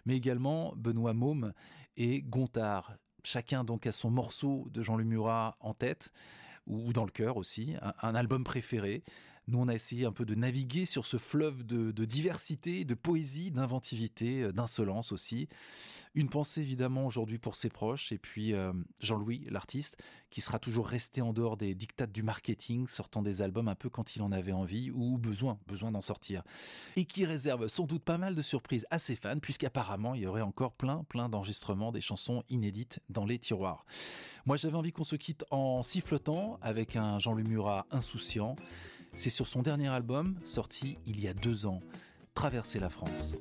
mais 0.08 0.16
également 0.16 0.74
Benoît 0.76 1.14
Môme 1.14 1.54
et 1.98 2.24
Gontard. 2.24 2.96
Chacun 3.24 3.64
donc 3.64 3.86
a 3.86 3.92
son 3.92 4.10
morceau 4.10 4.68
de 4.72 4.82
Jean-Luc 4.82 5.06
Murat 5.06 5.56
en 5.60 5.76
tête 5.76 6.12
ou 6.68 6.94
dans 6.94 7.06
le 7.06 7.12
cœur 7.12 7.38
aussi, 7.38 7.76
un, 7.82 7.94
un, 8.02 8.16
album 8.16 8.44
préféré. 8.44 9.04
Nous, 9.48 9.60
on 9.60 9.68
a 9.68 9.74
essayé 9.74 10.06
un 10.06 10.12
peu 10.12 10.26
de 10.26 10.34
naviguer 10.34 10.86
sur 10.86 11.06
ce 11.06 11.18
fleuve 11.18 11.64
de, 11.64 12.06
diversité, 12.06 12.86
de 12.86 12.96
poésie, 12.96 13.52
d'inventivité, 13.52 14.44
euh, 14.44 14.52
d'insolence 14.52 15.12
aussi. 15.12 15.48
Une 16.16 16.30
pensée 16.30 16.62
évidemment 16.62 17.06
aujourd'hui 17.06 17.38
pour 17.38 17.56
ses 17.56 17.70
proches 17.70 18.12
et 18.12 18.18
puis 18.18 18.54
euh, 18.54 18.74
Jean-Louis, 19.02 19.46
l'artiste, 19.50 19.98
qui 20.30 20.42
sera 20.42 20.60
toujours 20.60 20.88
resté 20.88 21.22
en 21.22 21.34
dehors 21.34 21.58
des 21.58 21.76
dictats 21.76 22.08
du 22.08 22.24
marketing, 22.24 22.88
sortant 22.88 23.22
des 23.22 23.42
albums 23.42 23.68
un 23.68 23.76
peu 23.76 23.90
quand 23.90 24.16
il 24.16 24.22
en 24.22 24.32
avait 24.32 24.52
envie 24.52 24.92
ou 24.92 25.18
besoin, 25.18 25.60
besoin 25.68 25.92
d'en 25.92 26.02
sortir. 26.02 26.44
Et 26.96 27.06
qui 27.06 27.26
réserve 27.26 27.68
sans 27.68 27.86
doute 27.86 28.04
pas 28.04 28.18
mal 28.18 28.36
de 28.36 28.42
surprises 28.42 28.86
à 28.90 29.00
ses 29.00 29.16
fans, 29.16 29.40
puisqu'apparemment 29.40 30.16
il 30.16 30.22
y 30.22 30.28
aurait 30.28 30.42
encore 30.42 30.74
plein, 30.74 31.04
plein 31.04 31.30
d'enregistrements 31.30 31.92
des 31.92 32.02
chansons 32.02 32.44
inédites 32.50 33.00
dans 33.10 33.26
les 33.26 33.40
tiroirs. 33.40 33.86
Moi 34.46 34.58
j'avais 34.58 34.76
envie 34.76 34.92
qu'on 34.92 35.04
se 35.04 35.16
quitte 35.16 35.46
en 35.52 35.84
sifflotant 35.84 36.60
avec 36.62 36.96
un 36.96 37.20
Jean-Luc 37.20 37.48
Murat 37.48 37.86
insouciant. 37.92 38.56
C'est 39.16 39.30
sur 39.30 39.48
son 39.48 39.62
dernier 39.62 39.88
album, 39.88 40.36
sorti 40.44 40.98
il 41.06 41.20
y 41.22 41.28
a 41.28 41.34
deux 41.34 41.66
ans, 41.66 41.80
Traverser 42.34 42.80
la 42.80 42.90
France. 42.90 43.34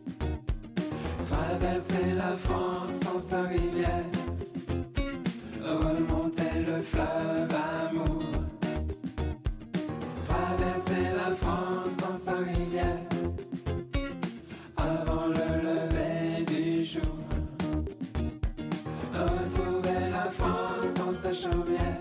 Traverser 1.29 2.12
la 2.16 2.37
France 2.37 2.93
sans 3.03 3.18
sa 3.18 3.43
rivière, 3.43 4.05
remonter 5.61 6.61
le 6.64 6.81
fleuve 6.81 7.49
amour. 7.89 8.22
Traverser 10.29 11.11
la 11.16 11.35
France 11.35 11.93
sans 12.01 12.16
sa 12.16 12.37
rivière, 12.37 13.01
avant 14.77 15.27
le 15.27 15.35
lever 15.66 16.45
du 16.45 16.85
jour. 16.85 17.18
Retrouver 19.12 20.11
la 20.12 20.31
France 20.31 20.95
sans 20.97 21.12
sa 21.20 21.33
chaumière, 21.33 21.93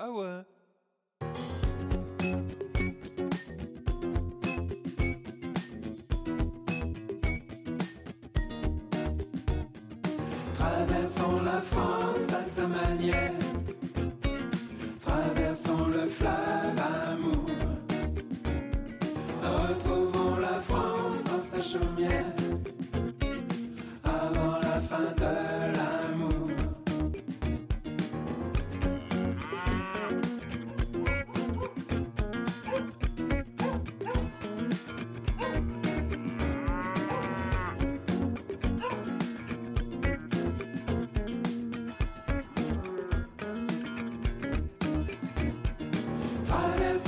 Ah 0.00 0.12
ouais 0.12 0.44
Traversons 10.56 11.40
la 11.42 11.60
France 11.62 12.32
à 12.32 12.44
sa 12.44 12.68
manière. 12.68 13.32
Traversons 15.04 15.86
le 15.88 16.06
fleuve 16.06 16.80
amour. 17.08 17.37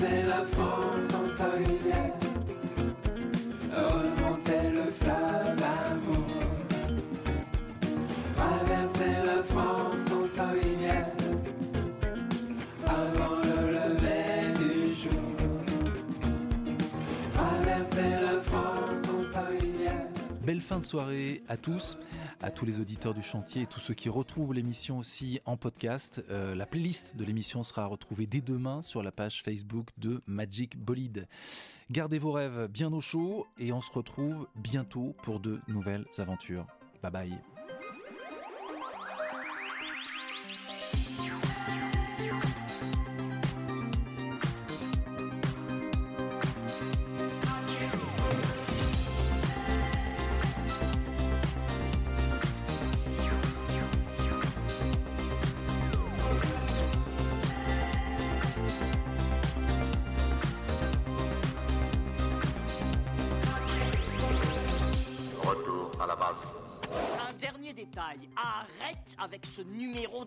Traverser 0.01 0.27
la 0.27 0.45
France 0.47 1.05
sans 1.11 1.29
sa 1.29 1.51
rivière. 1.51 2.15
Le 4.73 4.91
fleuve 4.93 5.63
amour. 5.91 6.27
Traverser 8.33 9.15
la 9.27 9.43
France 9.43 10.01
sans 10.09 10.27
sa 10.27 10.47
rivière. 10.49 11.11
Avant 12.87 13.37
le 13.43 13.73
lever 13.73 14.55
du 14.59 14.95
jour. 14.95 15.23
Traverser 17.35 18.11
la 18.23 18.41
France 18.41 19.03
sans 19.05 19.23
sa 19.23 19.43
rivière. 19.43 20.07
Belle 20.43 20.63
fin 20.63 20.79
de 20.79 20.85
soirée 20.85 21.43
à 21.47 21.59
tous, 21.59 21.99
à 22.43 22.51
tous 22.51 22.64
les 22.64 22.80
auditeurs 22.80 23.14
du 23.14 23.22
chantier 23.22 23.62
et 23.62 23.66
tous 23.66 23.80
ceux 23.80 23.95
qui 23.95 24.09
retrouvent 24.09 24.55
l'émission 24.55 24.99
aussi 24.99 25.41
en 25.45 25.57
podcast. 25.57 26.22
Euh, 26.30 26.55
la 26.55 26.66
playlist 26.66 27.16
de 27.16 27.24
l'émission 27.24 27.62
sera 27.62 27.86
retrouvée 27.86 28.26
dès 28.26 28.41
demain 28.41 28.82
sur 28.82 29.03
la 29.03 29.12
page 29.12 29.43
Facebook 29.43 29.88
de 29.99 30.22
Magic 30.26 30.78
Bolide. 30.78 31.28
Gardez 31.91 32.18
vos 32.18 32.32
rêves 32.32 32.68
bien 32.68 32.93
au 32.93 33.01
chaud 33.01 33.47
et 33.59 33.72
on 33.72 33.80
se 33.80 33.93
retrouve 33.93 34.49
bientôt 34.57 35.14
pour 35.22 35.41
de 35.41 35.61
nouvelles 35.68 36.07
aventures. 36.18 36.66
Bye 37.03 37.12
bye. 37.12 37.50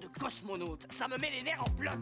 De 0.03 0.19
cosmonaute, 0.19 0.85
ça 0.91 1.07
me 1.07 1.17
met 1.17 1.31
les 1.31 1.43
nerfs 1.43 1.61
en 1.61 1.69
bloc. 1.71 1.93